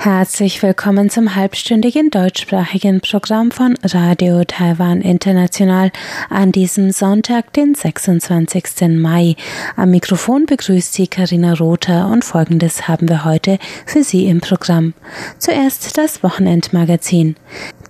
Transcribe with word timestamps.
Herzlich 0.00 0.62
willkommen 0.62 1.10
zum 1.10 1.34
halbstündigen 1.34 2.10
deutschsprachigen 2.10 3.00
Programm 3.00 3.50
von 3.50 3.76
Radio 3.82 4.44
Taiwan 4.44 5.00
International 5.00 5.90
an 6.30 6.52
diesem 6.52 6.92
Sonntag, 6.92 7.52
den 7.54 7.74
26. 7.74 8.96
Mai. 8.96 9.34
Am 9.74 9.90
Mikrofon 9.90 10.46
begrüßt 10.46 10.94
Sie 10.94 11.08
Karina 11.08 11.54
Rother 11.54 12.06
und 12.12 12.24
Folgendes 12.24 12.86
haben 12.86 13.08
wir 13.08 13.24
heute 13.24 13.58
für 13.86 14.04
Sie 14.04 14.26
im 14.26 14.40
Programm. 14.40 14.94
Zuerst 15.38 15.98
das 15.98 16.22
Wochenendmagazin. 16.22 17.34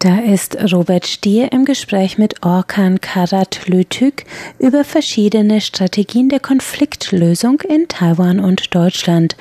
Da 0.00 0.20
ist 0.20 0.56
Robert 0.72 1.08
Stier 1.08 1.50
im 1.50 1.64
Gespräch 1.64 2.18
mit 2.18 2.44
Orkan 2.44 3.00
Karat 3.00 3.66
Lütük 3.66 4.22
über 4.60 4.84
verschiedene 4.84 5.60
Strategien 5.60 6.28
der 6.28 6.38
Konfliktlösung 6.38 7.60
in 7.62 7.88
Taiwan 7.88 8.38
und 8.38 8.72
Deutschland. 8.76 9.36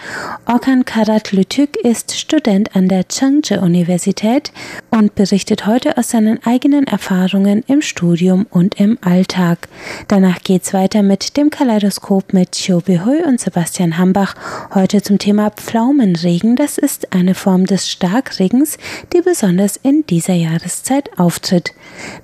Orkan 0.47 0.83
Karat 0.83 1.31
Lütük 1.31 1.75
ist 1.75 2.17
Student 2.17 2.75
an 2.75 2.87
der 2.87 3.07
Chengche 3.07 3.61
Universität 3.61 4.51
und 4.89 5.13
berichtet 5.13 5.67
heute 5.67 5.95
aus 5.95 6.09
seinen 6.09 6.43
eigenen 6.43 6.87
Erfahrungen 6.87 7.63
im 7.67 7.83
Studium 7.83 8.47
und 8.49 8.79
im 8.79 8.97
Alltag. 9.01 9.67
Danach 10.07 10.41
geht's 10.41 10.73
weiter 10.73 11.03
mit 11.03 11.37
dem 11.37 11.51
Kaleidoskop 11.51 12.33
mit 12.33 12.53
Chiu 12.53 12.81
Behui 12.81 13.21
und 13.21 13.39
Sebastian 13.39 13.99
Hambach. 13.99 14.33
Heute 14.73 15.03
zum 15.03 15.19
Thema 15.19 15.51
Pflaumenregen. 15.51 16.55
Das 16.55 16.79
ist 16.79 17.13
eine 17.13 17.35
Form 17.35 17.67
des 17.67 17.87
Starkregens, 17.87 18.79
die 19.13 19.21
besonders 19.21 19.77
in 19.77 20.03
dieser 20.07 20.33
Jahr 20.33 20.46
Jahreszeit 20.51 21.17
auftritt. 21.17 21.73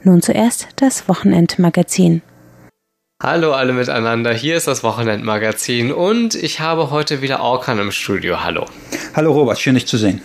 Nun 0.04 0.22
zuerst 0.22 0.68
das 0.78 1.08
Wochenendmagazin. 1.08 2.22
Hallo 3.22 3.54
alle 3.54 3.72
miteinander, 3.72 4.34
hier 4.34 4.58
ist 4.58 4.68
das 4.68 4.84
Wochenendmagazin 4.84 5.94
und 5.94 6.36
ich 6.36 6.60
habe 6.60 6.92
heute 6.92 7.22
wieder 7.22 7.40
Orkan 7.42 7.80
im 7.80 7.92
Studio. 7.92 8.44
Hallo. 8.44 8.66
Hallo 9.16 9.32
Robert, 9.32 9.60
schön 9.60 9.76
dich 9.76 9.88
zu 9.88 9.98
sehen. 9.98 10.22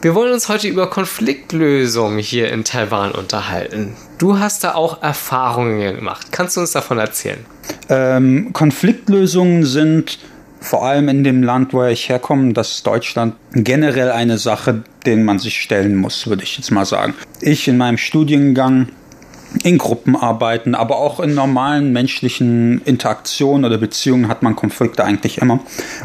Wir 0.00 0.14
wollen 0.14 0.32
uns 0.32 0.48
heute 0.48 0.68
über 0.68 0.88
Konfliktlösung 0.90 2.18
hier 2.18 2.52
in 2.52 2.64
Taiwan 2.64 3.12
unterhalten. 3.12 3.96
Du 4.18 4.38
hast 4.38 4.62
da 4.62 4.74
auch 4.74 5.02
Erfahrungen 5.02 5.96
gemacht. 5.96 6.28
Kannst 6.30 6.56
du 6.56 6.60
uns 6.60 6.72
davon 6.72 6.98
erzählen? 6.98 7.44
Ähm, 7.88 8.52
Konfliktlösungen 8.52 9.64
sind 9.64 10.18
vor 10.60 10.84
allem 10.84 11.08
in 11.08 11.24
dem 11.24 11.42
Land, 11.42 11.72
wo 11.72 11.84
ich 11.84 12.08
herkomme, 12.08 12.52
das 12.52 12.72
ist 12.72 12.86
Deutschland, 12.86 13.34
generell 13.52 14.10
eine 14.10 14.38
Sache, 14.38 14.82
denen 15.06 15.24
man 15.24 15.38
sich 15.38 15.60
stellen 15.60 15.96
muss, 15.96 16.26
würde 16.26 16.42
ich 16.42 16.56
jetzt 16.56 16.70
mal 16.70 16.84
sagen. 16.84 17.14
Ich 17.40 17.68
in 17.68 17.78
meinem 17.78 17.98
Studiengang 17.98 18.88
in 19.62 19.78
Gruppenarbeiten, 19.78 20.74
aber 20.74 20.96
auch 20.98 21.20
in 21.20 21.34
normalen 21.34 21.92
menschlichen 21.92 22.82
Interaktionen 22.84 23.64
oder 23.64 23.78
Beziehungen 23.78 24.28
hat 24.28 24.42
man 24.42 24.56
Konflikte 24.56 25.04
eigentlich 25.04 25.38
immer 25.38 25.60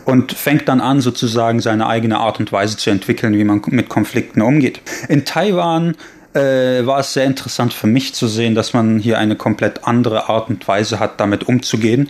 und 0.06 0.32
fängt 0.32 0.70
dann 0.70 0.80
an, 0.80 1.02
sozusagen 1.02 1.60
seine 1.60 1.88
eigene 1.88 2.20
Art 2.20 2.40
und 2.40 2.52
Weise 2.52 2.78
zu 2.78 2.90
entwickeln, 2.90 3.38
wie 3.38 3.44
man 3.44 3.62
mit 3.68 3.90
Konflikten 3.90 4.42
umgeht. 4.42 4.82
In 5.10 5.26
Taiwan 5.26 5.96
äh, 6.34 6.86
war 6.86 7.00
es 7.00 7.14
sehr 7.14 7.26
interessant 7.26 7.74
für 7.74 7.88
mich 7.88 8.14
zu 8.14 8.28
sehen, 8.28 8.56
dass 8.56 8.74
man 8.74 9.00
hier 9.00 9.20
eine 9.20 9.36
komplett 9.36 9.86
andere 9.86 10.30
Art 10.30 10.50
und 10.50 10.68
Weise 10.68 11.00
hat, 11.00 11.20
damit 11.20 11.48
umzugehen. 11.48 12.08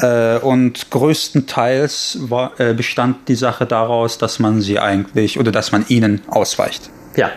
Äh, 0.00 0.38
und 0.38 0.90
größtenteils 0.90 2.18
war, 2.22 2.58
äh, 2.60 2.74
bestand 2.74 3.28
die 3.28 3.34
Sache 3.34 3.66
daraus, 3.66 4.18
dass 4.18 4.38
man 4.38 4.60
sie 4.60 4.78
eigentlich 4.78 5.38
oder 5.38 5.52
dass 5.52 5.72
man 5.72 5.84
ihnen 5.88 6.22
ausweicht. 6.28 6.90
Ja, 7.16 7.30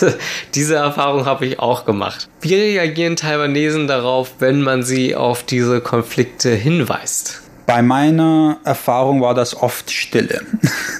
diese 0.54 0.76
Erfahrung 0.76 1.26
habe 1.26 1.46
ich 1.46 1.58
auch 1.58 1.84
gemacht. 1.84 2.28
Wie 2.40 2.54
reagieren 2.54 3.16
Taiwanesen 3.16 3.86
darauf, 3.86 4.34
wenn 4.38 4.62
man 4.62 4.82
sie 4.82 5.14
auf 5.14 5.42
diese 5.42 5.80
Konflikte 5.80 6.50
hinweist? 6.50 7.42
Bei 7.66 7.82
meiner 7.82 8.58
Erfahrung 8.64 9.20
war 9.20 9.34
das 9.34 9.60
oft 9.60 9.90
Stille. 9.90 10.42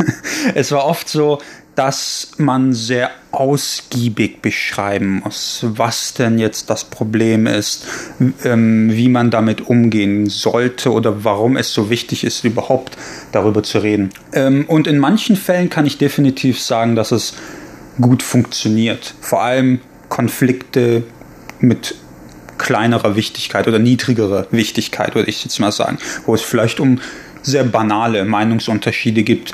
es 0.55 0.73
war 0.73 0.85
oft 0.85 1.09
so, 1.09 1.39
dass 1.77 2.33
man 2.39 2.73
sehr 2.73 3.11
ausgiebig 3.33 4.41
beschreiben 4.41 5.23
muss, 5.23 5.65
was 5.69 6.15
denn 6.15 6.39
jetzt 6.39 6.71
das 6.71 6.85
Problem 6.85 7.47
ist, 7.47 7.87
ähm, 8.45 8.91
wie 8.91 9.09
man 9.09 9.31
damit 9.31 9.69
umgehen 9.69 10.27
sollte 10.27 10.91
oder 10.91 11.23
warum 11.25 11.57
es 11.57 11.73
so 11.73 11.91
wichtig 11.91 12.25
ist, 12.25 12.45
überhaupt 12.45 12.97
darüber 13.33 13.63
zu 13.63 13.79
reden. 13.79 14.11
Ähm, 14.33 14.65
und 14.67 14.87
in 14.87 14.99
manchen 14.99 15.37
Fällen 15.37 15.69
kann 15.69 15.85
ich 15.85 15.99
definitiv 15.99 16.61
sagen, 16.61 16.97
dass 16.97 17.13
es 17.13 17.35
gut 18.01 18.23
funktioniert. 18.23 19.15
Vor 19.21 19.43
allem 19.43 19.81
Konflikte 20.09 21.05
mit 21.61 21.95
kleinerer 22.57 23.17
Wichtigkeit 23.17 23.69
oder 23.69 23.79
niedrigerer 23.79 24.47
Wichtigkeit, 24.51 25.15
würde 25.15 25.29
ich 25.29 25.45
jetzt 25.45 25.59
mal 25.59 25.73
sagen, 25.73 25.99
wo 26.25 26.35
es 26.35 26.41
vielleicht 26.41 26.81
um 26.81 27.01
sehr 27.43 27.65
banale 27.65 28.25
Meinungsunterschiede 28.25 29.23
gibt, 29.23 29.53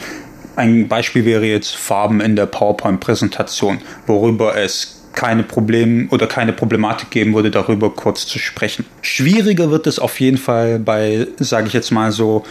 ein 0.56 0.88
Beispiel 0.88 1.24
wäre 1.24 1.46
jetzt 1.46 1.76
Farben 1.76 2.20
in 2.20 2.36
der 2.36 2.46
PowerPoint-Präsentation, 2.46 3.78
worüber 4.06 4.56
es 4.56 5.02
keine 5.12 5.42
Probleme 5.42 6.08
oder 6.10 6.26
keine 6.26 6.52
Problematik 6.52 7.10
geben 7.10 7.34
würde, 7.34 7.50
darüber 7.50 7.90
kurz 7.90 8.26
zu 8.26 8.38
sprechen. 8.38 8.86
Schwieriger 9.02 9.70
wird 9.70 9.86
es 9.86 9.98
auf 9.98 10.20
jeden 10.20 10.38
Fall 10.38 10.78
bei, 10.78 11.26
sage 11.38 11.66
ich 11.66 11.72
jetzt 11.72 11.90
mal 11.90 12.12
so, 12.12 12.44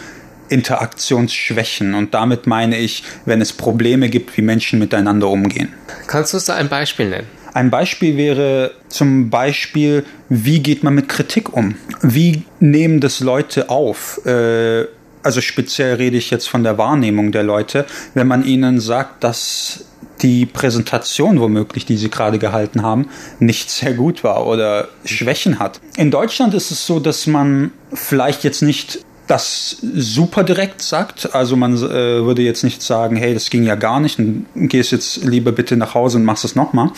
Interaktionsschwächen. 0.48 1.94
Und 1.94 2.14
damit 2.14 2.46
meine 2.46 2.78
ich, 2.78 3.04
wenn 3.24 3.40
es 3.40 3.52
Probleme 3.52 4.08
gibt, 4.08 4.36
wie 4.36 4.42
Menschen 4.42 4.78
miteinander 4.78 5.28
umgehen. 5.28 5.72
Kannst 6.06 6.32
du 6.32 6.36
uns 6.36 6.44
da 6.44 6.54
ein 6.54 6.68
Beispiel 6.68 7.08
nennen? 7.08 7.26
Ein 7.54 7.70
Beispiel 7.70 8.16
wäre 8.16 8.72
zum 8.88 9.28
Beispiel, 9.28 10.04
wie 10.28 10.60
geht 10.60 10.84
man 10.84 10.94
mit 10.94 11.08
Kritik 11.08 11.54
um? 11.54 11.74
Wie 12.00 12.44
nehmen 12.60 13.00
das 13.00 13.20
Leute 13.20 13.68
auf? 13.68 14.24
Äh, 14.24 14.86
also 15.22 15.40
speziell 15.40 15.94
rede 15.94 16.16
ich 16.16 16.30
jetzt 16.30 16.48
von 16.48 16.62
der 16.64 16.78
Wahrnehmung 16.78 17.32
der 17.32 17.42
Leute, 17.42 17.86
wenn 18.14 18.26
man 18.26 18.44
ihnen 18.44 18.80
sagt, 18.80 19.24
dass 19.24 19.84
die 20.22 20.46
Präsentation 20.46 21.40
womöglich, 21.40 21.84
die 21.84 21.96
sie 21.96 22.10
gerade 22.10 22.38
gehalten 22.38 22.82
haben, 22.82 23.08
nicht 23.40 23.70
sehr 23.70 23.94
gut 23.94 24.22
war 24.22 24.46
oder 24.46 24.88
Schwächen 25.04 25.58
hat. 25.58 25.80
In 25.96 26.10
Deutschland 26.10 26.54
ist 26.54 26.70
es 26.70 26.86
so, 26.86 27.00
dass 27.00 27.26
man 27.26 27.72
vielleicht 27.92 28.44
jetzt 28.44 28.62
nicht 28.62 29.00
das 29.26 29.78
super 29.94 30.44
direkt 30.44 30.82
sagt. 30.82 31.34
Also 31.34 31.56
man 31.56 31.74
äh, 31.76 31.80
würde 31.80 32.42
jetzt 32.42 32.64
nicht 32.64 32.82
sagen, 32.82 33.16
hey, 33.16 33.34
das 33.34 33.50
ging 33.50 33.64
ja 33.64 33.76
gar 33.76 34.00
nicht 34.00 34.18
und 34.18 34.46
gehst 34.54 34.92
jetzt 34.92 35.24
lieber 35.24 35.52
bitte 35.52 35.76
nach 35.76 35.94
Hause 35.94 36.18
und 36.18 36.24
machst 36.24 36.44
es 36.44 36.54
nochmal. 36.54 36.90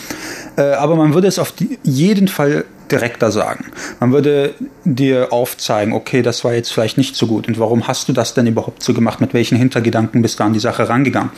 Äh, 0.57 0.73
aber 0.73 0.95
man 0.95 1.13
würde 1.13 1.27
es 1.27 1.39
auf 1.39 1.53
jeden 1.83 2.27
Fall 2.27 2.65
direkter 2.91 3.31
sagen. 3.31 3.65
Man 3.99 4.11
würde 4.11 4.53
dir 4.83 5.31
aufzeigen, 5.31 5.93
okay, 5.93 6.21
das 6.21 6.43
war 6.43 6.53
jetzt 6.53 6.71
vielleicht 6.71 6.97
nicht 6.97 7.15
so 7.15 7.27
gut 7.27 7.47
und 7.47 7.59
warum 7.59 7.87
hast 7.87 8.07
du 8.07 8.13
das 8.13 8.33
denn 8.33 8.47
überhaupt 8.47 8.83
so 8.83 8.93
gemacht? 8.93 9.21
Mit 9.21 9.33
welchen 9.33 9.57
Hintergedanken 9.57 10.21
bist 10.21 10.39
du 10.39 10.43
an 10.43 10.53
die 10.53 10.59
Sache 10.59 10.87
rangegangen? 10.87 11.31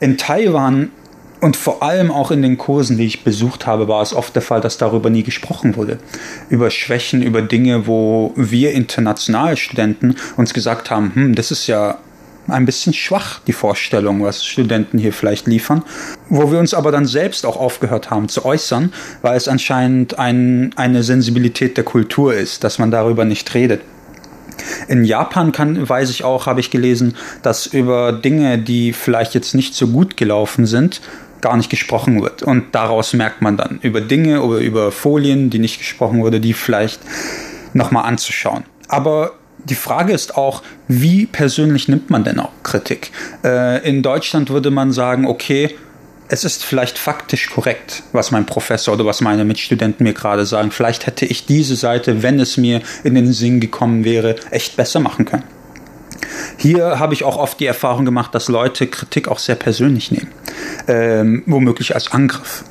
In 0.00 0.18
Taiwan 0.18 0.90
und 1.40 1.56
vor 1.56 1.82
allem 1.82 2.10
auch 2.10 2.30
in 2.30 2.40
den 2.40 2.56
Kursen, 2.56 2.96
die 2.96 3.04
ich 3.04 3.22
besucht 3.22 3.66
habe, 3.66 3.86
war 3.86 4.00
es 4.00 4.14
oft 4.14 4.34
der 4.34 4.40
Fall, 4.40 4.62
dass 4.62 4.78
darüber 4.78 5.10
nie 5.10 5.22
gesprochen 5.22 5.76
wurde. 5.76 5.98
Über 6.48 6.70
Schwächen, 6.70 7.22
über 7.22 7.42
Dinge, 7.42 7.86
wo 7.86 8.32
wir 8.34 8.72
internationale 8.72 9.58
Studenten 9.58 10.16
uns 10.36 10.54
gesagt 10.54 10.90
haben, 10.90 11.14
hm, 11.14 11.34
das 11.34 11.50
ist 11.50 11.66
ja 11.66 11.98
ein 12.48 12.66
bisschen 12.66 12.92
schwach, 12.92 13.40
die 13.46 13.52
Vorstellung, 13.52 14.22
was 14.22 14.44
Studenten 14.44 14.98
hier 14.98 15.12
vielleicht 15.12 15.46
liefern. 15.46 15.82
Wo 16.28 16.50
wir 16.50 16.58
uns 16.58 16.74
aber 16.74 16.92
dann 16.92 17.06
selbst 17.06 17.46
auch 17.46 17.56
aufgehört 17.56 18.10
haben 18.10 18.28
zu 18.28 18.44
äußern, 18.44 18.92
weil 19.22 19.36
es 19.36 19.48
anscheinend 19.48 20.18
ein, 20.18 20.72
eine 20.76 21.02
Sensibilität 21.02 21.76
der 21.76 21.84
Kultur 21.84 22.34
ist, 22.34 22.64
dass 22.64 22.78
man 22.78 22.90
darüber 22.90 23.24
nicht 23.24 23.54
redet. 23.54 23.80
In 24.88 25.04
Japan 25.04 25.52
kann, 25.52 25.88
weiß 25.88 26.10
ich 26.10 26.24
auch, 26.24 26.46
habe 26.46 26.60
ich 26.60 26.70
gelesen, 26.70 27.16
dass 27.42 27.66
über 27.66 28.12
Dinge, 28.12 28.58
die 28.58 28.92
vielleicht 28.92 29.34
jetzt 29.34 29.54
nicht 29.54 29.74
so 29.74 29.88
gut 29.88 30.16
gelaufen 30.16 30.66
sind, 30.66 31.00
gar 31.40 31.56
nicht 31.56 31.70
gesprochen 31.70 32.22
wird. 32.22 32.42
Und 32.42 32.74
daraus 32.74 33.12
merkt 33.12 33.42
man 33.42 33.56
dann 33.56 33.78
über 33.82 34.00
Dinge 34.00 34.42
oder 34.42 34.58
über 34.58 34.92
Folien, 34.92 35.50
die 35.50 35.58
nicht 35.58 35.78
gesprochen 35.78 36.22
wurde, 36.22 36.40
die 36.40 36.54
vielleicht 36.54 37.00
nochmal 37.74 38.04
anzuschauen. 38.04 38.64
Aber 38.88 39.32
die 39.64 39.74
Frage 39.74 40.12
ist 40.12 40.36
auch, 40.36 40.62
wie 40.88 41.26
persönlich 41.26 41.88
nimmt 41.88 42.10
man 42.10 42.24
denn 42.24 42.38
auch 42.38 42.52
Kritik? 42.62 43.10
Äh, 43.42 43.86
in 43.88 44.02
Deutschland 44.02 44.50
würde 44.50 44.70
man 44.70 44.92
sagen, 44.92 45.26
okay, 45.26 45.74
es 46.28 46.44
ist 46.44 46.64
vielleicht 46.64 46.98
faktisch 46.98 47.50
korrekt, 47.50 48.02
was 48.12 48.30
mein 48.30 48.46
Professor 48.46 48.94
oder 48.94 49.04
was 49.04 49.20
meine 49.20 49.44
Mitstudenten 49.44 50.04
mir 50.04 50.14
gerade 50.14 50.46
sagen. 50.46 50.70
Vielleicht 50.70 51.06
hätte 51.06 51.26
ich 51.26 51.46
diese 51.46 51.76
Seite, 51.76 52.22
wenn 52.22 52.40
es 52.40 52.56
mir 52.56 52.80
in 53.04 53.14
den 53.14 53.32
Sinn 53.32 53.60
gekommen 53.60 54.04
wäre, 54.04 54.36
echt 54.50 54.76
besser 54.76 55.00
machen 55.00 55.26
können. 55.26 55.44
Hier 56.56 56.98
habe 56.98 57.14
ich 57.14 57.24
auch 57.24 57.36
oft 57.36 57.60
die 57.60 57.66
Erfahrung 57.66 58.04
gemacht, 58.04 58.34
dass 58.34 58.48
Leute 58.48 58.86
Kritik 58.86 59.28
auch 59.28 59.38
sehr 59.38 59.54
persönlich 59.54 60.10
nehmen, 60.10 60.30
ähm, 60.88 61.42
womöglich 61.46 61.94
als 61.94 62.10
Angriff. 62.12 62.64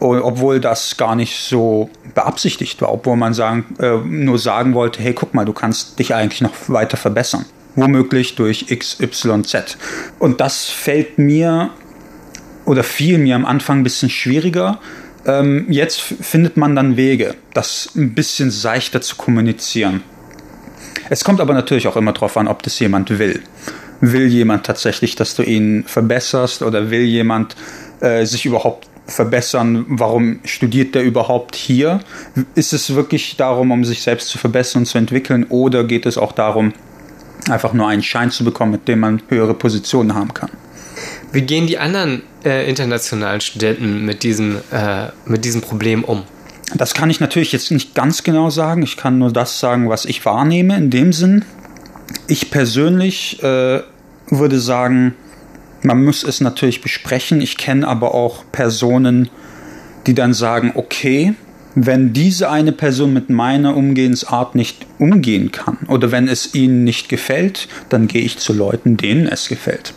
Obwohl 0.00 0.60
das 0.60 0.96
gar 0.96 1.14
nicht 1.14 1.36
so 1.36 1.90
beabsichtigt 2.14 2.80
war, 2.80 2.92
obwohl 2.92 3.16
man 3.16 3.34
sagen, 3.34 3.66
äh, 3.78 3.98
nur 3.98 4.38
sagen 4.38 4.72
wollte, 4.74 5.02
hey, 5.02 5.12
guck 5.12 5.34
mal, 5.34 5.44
du 5.44 5.52
kannst 5.52 5.98
dich 5.98 6.14
eigentlich 6.14 6.40
noch 6.40 6.54
weiter 6.68 6.96
verbessern. 6.96 7.44
Womöglich 7.76 8.34
durch 8.34 8.70
X, 8.70 8.98
Y, 9.00 9.44
Z. 9.44 9.76
Und 10.18 10.40
das 10.40 10.64
fällt 10.64 11.18
mir 11.18 11.70
oder 12.64 12.82
fiel 12.82 13.18
mir 13.18 13.36
am 13.36 13.44
Anfang 13.44 13.80
ein 13.80 13.82
bisschen 13.82 14.10
schwieriger. 14.10 14.80
Ähm, 15.26 15.66
jetzt 15.68 16.00
findet 16.00 16.56
man 16.56 16.74
dann 16.74 16.96
Wege, 16.96 17.34
das 17.52 17.90
ein 17.94 18.14
bisschen 18.14 18.50
seichter 18.50 19.00
zu 19.02 19.16
kommunizieren. 19.16 20.02
Es 21.10 21.24
kommt 21.24 21.40
aber 21.40 21.54
natürlich 21.54 21.88
auch 21.88 21.96
immer 21.96 22.12
darauf 22.12 22.36
an, 22.36 22.48
ob 22.48 22.62
das 22.62 22.78
jemand 22.78 23.18
will. 23.18 23.42
Will 24.00 24.28
jemand 24.28 24.64
tatsächlich, 24.64 25.14
dass 25.14 25.34
du 25.34 25.42
ihn 25.42 25.84
verbesserst 25.86 26.62
oder 26.62 26.90
will 26.90 27.02
jemand 27.02 27.54
äh, 28.00 28.24
sich 28.24 28.46
überhaupt 28.46 28.89
verbessern? 29.10 29.84
Warum 29.88 30.40
studiert 30.44 30.94
der 30.94 31.02
überhaupt 31.02 31.56
hier? 31.56 32.00
Ist 32.54 32.72
es 32.72 32.94
wirklich 32.94 33.36
darum, 33.36 33.70
um 33.70 33.84
sich 33.84 34.02
selbst 34.02 34.28
zu 34.28 34.38
verbessern 34.38 34.82
und 34.82 34.86
zu 34.86 34.98
entwickeln 34.98 35.44
oder 35.48 35.84
geht 35.84 36.06
es 36.06 36.16
auch 36.16 36.32
darum, 36.32 36.72
einfach 37.48 37.72
nur 37.72 37.88
einen 37.88 38.02
Schein 38.02 38.30
zu 38.30 38.44
bekommen, 38.44 38.72
mit 38.72 38.88
dem 38.88 39.00
man 39.00 39.22
höhere 39.28 39.54
Positionen 39.54 40.14
haben 40.14 40.34
kann? 40.34 40.50
Wie 41.32 41.42
gehen 41.42 41.66
die 41.66 41.78
anderen 41.78 42.22
äh, 42.44 42.68
internationalen 42.68 43.40
Studenten 43.40 44.04
mit 44.04 44.22
diesem, 44.22 44.58
äh, 44.72 45.08
mit 45.24 45.44
diesem 45.44 45.60
Problem 45.60 46.04
um? 46.04 46.22
Das 46.74 46.94
kann 46.94 47.10
ich 47.10 47.20
natürlich 47.20 47.52
jetzt 47.52 47.70
nicht 47.70 47.94
ganz 47.94 48.22
genau 48.22 48.50
sagen. 48.50 48.82
Ich 48.82 48.96
kann 48.96 49.18
nur 49.18 49.32
das 49.32 49.58
sagen, 49.58 49.88
was 49.88 50.04
ich 50.04 50.24
wahrnehme 50.24 50.76
in 50.76 50.90
dem 50.90 51.12
Sinn. 51.12 51.44
Ich 52.26 52.50
persönlich 52.50 53.42
äh, 53.42 53.80
würde 54.28 54.60
sagen, 54.60 55.14
man 55.82 56.04
muss 56.04 56.22
es 56.22 56.40
natürlich 56.40 56.80
besprechen. 56.80 57.40
Ich 57.40 57.56
kenne 57.56 57.86
aber 57.86 58.14
auch 58.14 58.44
Personen, 58.52 59.30
die 60.06 60.14
dann 60.14 60.34
sagen, 60.34 60.72
okay, 60.74 61.34
wenn 61.74 62.12
diese 62.12 62.50
eine 62.50 62.72
Person 62.72 63.12
mit 63.12 63.30
meiner 63.30 63.76
Umgehensart 63.76 64.54
nicht 64.54 64.86
umgehen 64.98 65.52
kann 65.52 65.78
oder 65.88 66.10
wenn 66.10 66.26
es 66.26 66.54
ihnen 66.54 66.84
nicht 66.84 67.08
gefällt, 67.08 67.68
dann 67.88 68.08
gehe 68.08 68.22
ich 68.22 68.38
zu 68.38 68.52
Leuten, 68.52 68.96
denen 68.96 69.28
es 69.28 69.48
gefällt. 69.48 69.94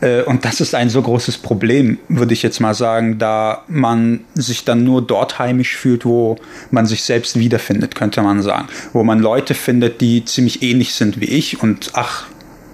Äh, 0.00 0.22
und 0.22 0.44
das 0.44 0.60
ist 0.60 0.74
ein 0.74 0.90
so 0.90 1.00
großes 1.00 1.38
Problem, 1.38 1.98
würde 2.08 2.34
ich 2.34 2.42
jetzt 2.42 2.60
mal 2.60 2.74
sagen, 2.74 3.18
da 3.18 3.64
man 3.66 4.20
sich 4.34 4.64
dann 4.64 4.84
nur 4.84 5.00
dort 5.00 5.38
heimisch 5.38 5.76
fühlt, 5.76 6.04
wo 6.04 6.36
man 6.70 6.86
sich 6.86 7.02
selbst 7.02 7.38
wiederfindet, 7.38 7.94
könnte 7.94 8.22
man 8.22 8.42
sagen. 8.42 8.68
Wo 8.92 9.02
man 9.02 9.18
Leute 9.18 9.54
findet, 9.54 10.00
die 10.00 10.24
ziemlich 10.24 10.62
ähnlich 10.62 10.94
sind 10.94 11.20
wie 11.20 11.26
ich 11.26 11.62
und 11.62 11.92
ach, 11.94 12.26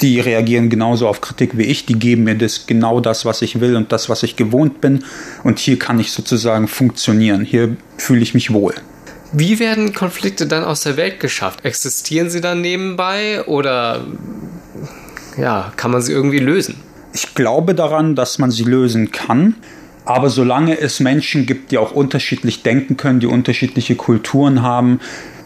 die 0.03 0.21
reagieren 0.21 0.69
genauso 0.69 1.09
auf 1.09 1.21
Kritik 1.21 1.57
wie 1.57 1.63
ich, 1.63 1.87
die 1.87 1.99
geben 1.99 2.25
mir 2.25 2.35
das 2.35 2.67
genau 2.67 3.01
das, 3.01 3.25
was 3.25 3.41
ich 3.41 3.61
will 3.61 3.77
und 3.77 3.93
das, 3.93 4.09
was 4.09 4.23
ich 4.23 4.37
gewohnt 4.37 4.81
bin. 4.81 5.05
Und 5.45 5.59
hier 5.59 5.79
kann 5.79 6.01
ich 6.01 6.13
sozusagen 6.13 6.69
funktionieren. 6.69 7.45
Hier 7.45 7.77
fühle 7.97 8.21
ich 8.21 8.35
mich 8.35 8.53
wohl. 8.53 8.75
Wie 9.33 9.59
werden 9.59 9.95
Konflikte 9.95 10.47
dann 10.47 10.65
aus 10.65 10.83
der 10.83 10.97
Welt 10.97 11.21
geschafft? 11.21 11.65
Existieren 11.65 12.29
sie 12.29 12.41
dann 12.41 12.61
nebenbei 12.61 13.45
oder 13.47 14.05
ja, 15.39 15.73
kann 15.77 15.91
man 15.91 16.03
sie 16.03 16.13
irgendwie 16.13 16.39
lösen? 16.39 16.75
Ich 17.15 17.35
glaube 17.35 17.75
daran, 17.75 18.15
dass 18.15 18.39
man 18.39 18.51
sie 18.51 18.65
lösen 18.65 19.11
kann. 19.13 19.55
Aber 20.05 20.31
solange 20.31 20.79
es 20.79 21.01
Menschen 21.01 21.47
gibt, 21.47 21.71
die 21.71 21.79
auch 21.79 21.93
unterschiedlich 21.93 22.63
denken 22.63 22.97
können, 22.97 23.21
die 23.21 23.27
unterschiedliche 23.27 23.95
Kulturen 23.95 24.63
haben, 24.63 25.01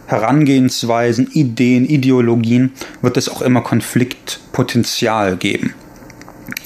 Herangehensweisen, 0.07 1.31
Ideen, 1.33 1.85
Ideologien, 1.85 2.73
wird 3.03 3.17
es 3.17 3.29
auch 3.29 3.43
immer 3.43 3.61
Konfliktpotenzial 3.61 5.37
geben. 5.37 5.75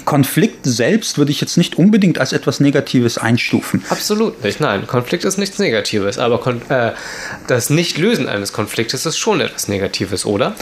Konflikt 0.05 0.67
selbst 0.67 1.19
würde 1.19 1.31
ich 1.31 1.41
jetzt 1.41 1.57
nicht 1.57 1.77
unbedingt 1.77 2.19
als 2.19 2.33
etwas 2.33 2.61
Negatives 2.61 3.17
einstufen. 3.17 3.83
Absolut 3.89 4.43
nicht, 4.43 4.61
nein. 4.61 4.87
Konflikt 4.87 5.25
ist 5.25 5.39
nichts 5.39 5.59
Negatives, 5.59 6.19
aber 6.19 6.45
äh, 6.69 6.93
das 7.47 7.71
Nichtlösen 7.71 8.29
eines 8.29 8.53
Konfliktes 8.53 9.07
ist 9.07 9.19
schon 9.19 9.41
etwas 9.41 9.69
Negatives, 9.69 10.27
oder? 10.27 10.55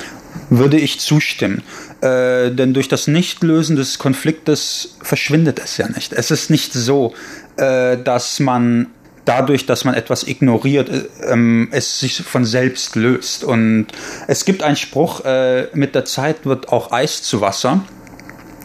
Würde 0.50 0.78
ich 0.78 1.00
zustimmen. 1.00 1.62
Äh, 2.00 2.50
denn 2.50 2.74
durch 2.74 2.88
das 2.88 3.06
Nichtlösen 3.06 3.76
des 3.76 3.98
Konfliktes 3.98 4.96
verschwindet 5.02 5.60
es 5.62 5.76
ja 5.76 5.88
nicht. 5.88 6.12
Es 6.12 6.30
ist 6.30 6.50
nicht 6.50 6.72
so, 6.72 7.14
äh, 7.56 7.96
dass 7.98 8.40
man 8.40 8.86
dadurch, 9.24 9.66
dass 9.66 9.84
man 9.84 9.94
etwas 9.94 10.26
ignoriert, 10.26 10.88
äh, 10.88 11.02
ähm, 11.26 11.68
es 11.70 12.00
sich 12.00 12.22
von 12.22 12.44
selbst 12.44 12.96
löst. 12.96 13.44
Und 13.44 13.88
es 14.26 14.44
gibt 14.44 14.62
einen 14.62 14.76
Spruch, 14.76 15.24
äh, 15.24 15.68
mit 15.74 15.94
der 15.94 16.04
Zeit 16.04 16.46
wird 16.46 16.70
auch 16.70 16.92
Eis 16.92 17.22
zu 17.22 17.40
Wasser 17.40 17.84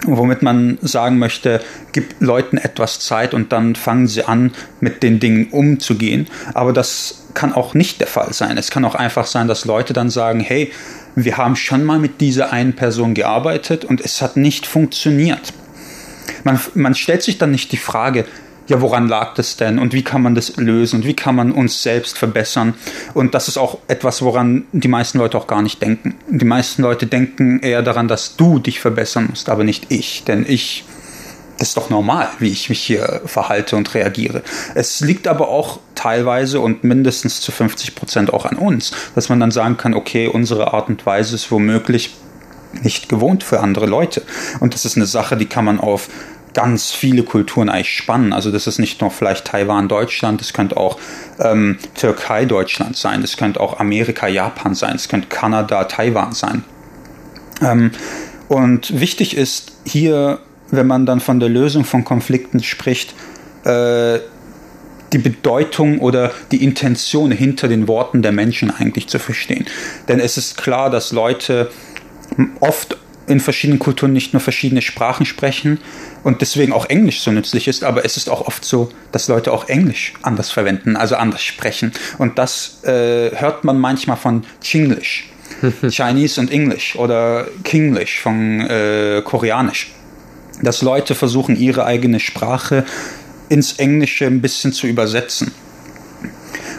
womit 0.06 0.42
man 0.42 0.78
sagen 0.82 1.18
möchte, 1.18 1.62
gib 1.92 2.16
Leuten 2.20 2.58
etwas 2.58 3.00
Zeit 3.00 3.34
und 3.34 3.52
dann 3.52 3.76
fangen 3.76 4.08
sie 4.08 4.24
an, 4.24 4.52
mit 4.80 5.04
den 5.04 5.20
Dingen 5.20 5.48
umzugehen. 5.52 6.28
Aber 6.54 6.74
das 6.74 7.26
kann 7.34 7.54
auch 7.54 7.74
nicht 7.74 8.00
der 8.00 8.08
Fall 8.08 8.34
sein. 8.34 8.58
Es 8.58 8.70
kann 8.70 8.86
auch 8.86 8.96
einfach 8.96 9.26
sein, 9.26 9.48
dass 9.48 9.66
Leute 9.66 9.94
dann 9.94 10.10
sagen, 10.10 10.40
hey, 10.40 10.72
wir 11.16 11.38
haben 11.38 11.56
schon 11.56 11.84
mal 11.84 12.00
mit 12.00 12.22
dieser 12.22 12.52
einen 12.52 12.74
Person 12.74 13.14
gearbeitet 13.14 13.86
und 13.86 14.02
es 14.02 14.22
hat 14.22 14.38
nicht 14.38 14.66
funktioniert. 14.66 15.54
Man, 16.44 16.60
man 16.74 16.96
stellt 16.96 17.24
sich 17.24 17.38
dann 17.38 17.52
nicht 17.52 17.72
die 17.72 17.78
Frage, 17.78 18.26
ja, 18.68 18.82
woran 18.82 19.08
lag 19.08 19.34
das 19.34 19.58
denn 19.58 19.78
und 19.78 19.94
wie 19.94 20.04
kann 20.04 20.22
man 20.22 20.36
das 20.36 20.56
lösen 20.56 21.02
und 21.02 21.06
wie 21.06 21.16
kann 21.16 21.36
man 21.36 21.52
uns 21.52 21.84
selbst 21.84 22.18
verbessern. 22.18 22.76
Und 23.14 23.34
das 23.34 23.48
ist 23.48 23.58
auch 23.58 23.80
etwas, 23.88 24.22
woran 24.22 24.66
die 24.72 24.88
meisten 24.88 25.18
Leute 25.18 25.38
auch 25.38 25.48
gar 25.48 25.62
nicht 25.62 25.82
denken. 25.82 26.16
Die 26.30 26.46
meisten 26.46 26.82
Leute 26.82 27.06
denken 27.06 27.60
eher 27.60 27.82
daran, 27.82 28.08
dass 28.08 28.38
du 28.38 28.60
dich 28.60 28.80
verbessern 28.80 29.28
musst, 29.30 29.50
aber 29.50 29.64
nicht 29.64 29.88
ich. 29.92 30.24
Denn 30.24 30.46
ich, 30.48 30.86
das 31.58 31.70
ist 31.70 31.78
doch 31.78 31.90
normal, 31.90 32.28
wie 32.40 32.50
ich 32.50 32.70
mich 32.70 32.82
hier 32.82 33.22
verhalte 33.26 33.76
und 33.76 33.94
reagiere. 33.94 34.42
Es 34.76 35.02
liegt 35.02 35.28
aber 35.28 35.50
auch 35.50 35.80
teilweise 35.96 36.60
und 36.60 36.84
mindestens 36.84 37.42
zu 37.42 37.52
50 37.52 37.96
Prozent 37.96 38.34
auch 38.34 38.46
an 38.46 38.58
uns, 38.58 38.92
dass 39.16 39.30
man 39.30 39.40
dann 39.40 39.52
sagen 39.52 39.78
kann, 39.78 39.94
okay, 39.94 40.28
unsere 40.28 40.74
Art 40.74 40.90
und 40.90 41.06
Weise 41.06 41.36
ist 41.36 41.52
womöglich 41.52 42.16
nicht 42.82 43.08
gewohnt 43.08 43.44
für 43.44 43.60
andere 43.60 43.86
Leute. 43.86 44.24
Und 44.60 44.74
das 44.74 44.86
ist 44.86 44.98
eine 44.98 45.06
Sache, 45.06 45.38
die 45.38 45.46
kann 45.46 45.66
man 45.66 45.80
auf 45.80 46.10
ganz 46.54 46.92
viele 46.92 47.24
Kulturen 47.24 47.70
eigentlich 47.70 47.94
spannen. 47.94 48.34
Also 48.34 48.52
das 48.52 48.68
ist 48.68 48.80
nicht 48.80 49.02
nur 49.02 49.12
vielleicht 49.12 49.46
Taiwan, 49.46 49.88
Deutschland, 49.88 50.42
das 50.42 50.54
könnte 50.54 50.78
auch 50.78 50.98
ähm, 51.40 51.78
Türkei, 51.96 52.46
Deutschland 52.46 52.96
sein, 52.96 53.22
das 53.22 53.38
könnte 53.38 53.60
auch 53.60 53.80
Amerika, 53.80 54.28
Japan 54.28 54.76
sein, 54.76 54.96
es 54.96 55.08
könnte 55.08 55.28
Kanada, 55.30 55.86
Taiwan 55.86 56.34
sein. 56.34 56.64
Ähm, 57.62 57.92
und 58.50 59.00
wichtig 59.00 59.36
ist 59.36 59.72
hier, 59.86 60.40
wenn 60.74 60.88
man 60.88 61.06
dann 61.06 61.20
von 61.20 61.40
der 61.40 61.50
Lösung 61.50 61.86
von 61.86 62.04
Konflikten 62.04 62.62
spricht, 62.64 63.14
äh, 63.64 64.20
die 65.14 65.20
Bedeutung 65.20 66.00
oder 66.00 66.32
die 66.52 66.64
Intention 66.64 67.32
hinter 67.32 67.68
den 67.68 67.88
Worten 67.88 68.24
der 68.24 68.32
Menschen 68.32 68.72
eigentlich 68.72 69.08
zu 69.08 69.20
verstehen. 69.20 69.66
Denn 70.08 70.20
es 70.20 70.38
ist 70.38 70.58
klar, 70.58 70.90
dass 70.90 71.12
Leute 71.12 71.70
oft 72.60 72.98
in 73.28 73.40
verschiedenen 73.40 73.80
Kulturen 73.80 74.12
nicht 74.12 74.34
nur 74.34 74.42
verschiedene 74.42 74.82
Sprachen 74.82 75.26
sprechen 75.26 75.80
und 76.24 76.42
deswegen 76.42 76.74
auch 76.74 76.88
Englisch 76.88 77.22
so 77.22 77.32
nützlich 77.32 77.68
ist, 77.68 77.84
aber 77.84 78.04
es 78.04 78.18
ist 78.18 78.30
auch 78.30 78.48
oft 78.48 78.66
so, 78.66 78.92
dass 79.12 79.28
Leute 79.28 79.54
auch 79.54 79.70
Englisch 79.70 80.14
anders 80.24 80.50
verwenden, 80.52 80.98
also 80.98 81.16
anders 81.16 81.44
sprechen. 81.44 81.94
Und 82.18 82.38
das 82.38 82.84
äh, 82.84 83.32
hört 83.36 83.64
man 83.64 83.80
manchmal 83.80 84.18
von 84.18 84.44
Chinglish, 84.62 85.30
Chinese 85.90 86.42
und 86.42 86.52
English 86.52 86.96
oder 86.96 87.48
Kinglish 87.64 88.20
von 88.20 88.62
äh, 88.62 89.22
Koreanisch. 89.24 89.92
Dass 90.64 90.82
Leute 90.82 91.16
versuchen, 91.16 91.56
ihre 91.56 91.86
eigene 91.86 92.20
Sprache 92.20 92.86
ins 93.50 93.74
Englische 93.74 94.26
ein 94.26 94.42
bisschen 94.42 94.74
zu 94.74 94.88
übersetzen. 94.88 95.52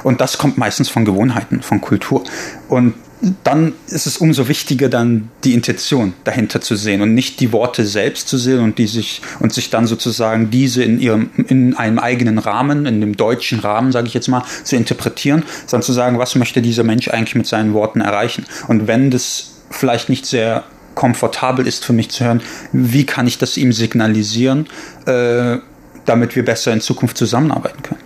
Und 0.03 0.21
das 0.21 0.39
kommt 0.39 0.59
meistens 0.59 0.89
von 0.89 1.05
Gewohnheiten, 1.05 1.63
von 1.63 1.81
Kultur. 1.81 2.25
Und 2.69 2.95
dann 3.43 3.73
ist 3.87 4.07
es 4.07 4.19
umso 4.19 4.49
wichtiger, 4.49 4.89
dann 4.89 5.31
die 5.45 5.55
Intention 5.55 6.13
dahinter 6.25 6.61
zu 6.61 6.77
sehen 6.77 7.01
und 7.01 7.15
nicht 7.15 7.41
die 7.41 7.53
Worte 7.53 7.87
selbst 7.87 8.29
zu 8.29 8.37
sehen 8.37 8.61
und 8.61 8.79
die 8.79 8.87
sich 8.87 9.23
und 9.41 9.53
sich 9.55 9.71
dann 9.71 9.87
sozusagen 9.87 10.51
diese 10.51 10.83
in 10.83 11.01
ihrem 11.01 11.31
in 11.49 11.75
einem 11.75 11.99
eigenen 11.99 12.39
Rahmen, 12.39 12.87
in 12.87 13.01
dem 13.01 13.17
deutschen 13.17 13.61
Rahmen, 13.61 13.93
sage 13.93 14.09
ich 14.09 14.15
jetzt 14.15 14.29
mal, 14.29 14.45
zu 14.65 14.77
interpretieren, 14.77 15.43
sondern 15.67 15.87
zu 15.87 15.93
sagen, 15.93 16.19
was 16.19 16.35
möchte 16.35 16.61
dieser 16.61 16.85
Mensch 16.85 17.09
eigentlich 17.09 17.35
mit 17.35 17.47
seinen 17.47 17.73
Worten 17.73 18.01
erreichen? 18.01 18.45
Und 18.69 18.87
wenn 18.87 19.11
das 19.11 19.53
vielleicht 19.71 20.09
nicht 20.11 20.27
sehr 20.27 20.65
komfortabel 20.95 21.67
ist 21.67 21.85
für 21.85 21.93
mich 21.93 22.11
zu 22.11 22.25
hören, 22.25 22.43
wie 22.73 23.07
kann 23.07 23.27
ich 23.27 23.39
das 23.39 23.57
ihm 23.57 23.73
signalisieren, 23.73 24.67
äh, 25.07 25.59
damit 26.05 26.37
wir 26.37 26.45
besser 26.45 26.73
in 26.73 26.81
Zukunft 26.81 27.17
zusammenarbeiten 27.17 27.83
können? 27.83 28.01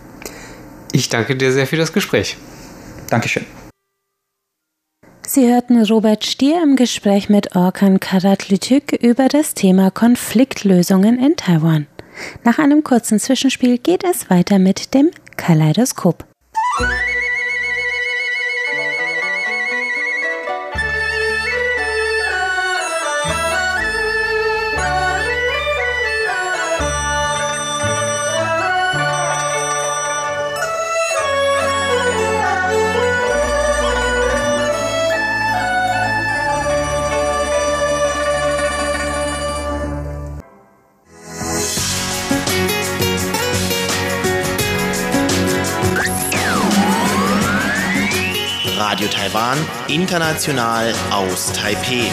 Ich 0.92 1.09
danke 1.09 1.37
dir 1.37 1.52
sehr 1.52 1.66
für 1.66 1.76
das 1.76 1.92
Gespräch. 1.92 2.37
Dankeschön. 3.11 3.45
Sie 5.26 5.47
hörten 5.47 5.83
Robert 5.85 6.25
Stier 6.25 6.62
im 6.62 6.75
Gespräch 6.75 7.28
mit 7.28 7.54
Orkan 7.54 8.00
Karatlityk 8.00 8.92
über 8.92 9.28
das 9.28 9.52
Thema 9.52 9.90
Konfliktlösungen 9.90 11.18
in 11.23 11.37
Taiwan. 11.37 11.87
Nach 12.45 12.59
einem 12.59 12.83
kurzen 12.83 13.21
Zwischenspiel 13.21 13.76
geht 13.78 14.04
es 14.04 14.30
weiter 14.30 14.59
mit 14.59 14.95
dem 14.95 15.11
Kaleidoskop. 15.37 16.25
Radio 48.90 49.07
Taiwan, 49.09 49.59
international 49.88 50.95
aus 51.11 51.52
Taipeh. 51.52 52.11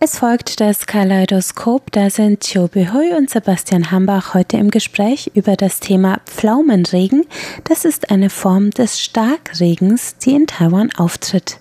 Es 0.00 0.18
folgt 0.18 0.60
das 0.60 0.86
Kaleidoskop, 0.86 1.92
da 1.92 2.08
sind 2.08 2.50
Chobi 2.50 2.88
Hui 2.94 3.12
und 3.14 3.28
Sebastian 3.28 3.90
Hambach 3.90 4.32
heute 4.32 4.56
im 4.56 4.70
Gespräch 4.70 5.30
über 5.34 5.54
das 5.54 5.80
Thema 5.80 6.20
Pflaumenregen. 6.24 7.26
Das 7.64 7.84
ist 7.84 8.08
eine 8.10 8.30
Form 8.30 8.70
des 8.70 8.98
Starkregens, 8.98 10.16
die 10.16 10.34
in 10.34 10.46
Taiwan 10.46 10.92
auftritt. 10.96 11.58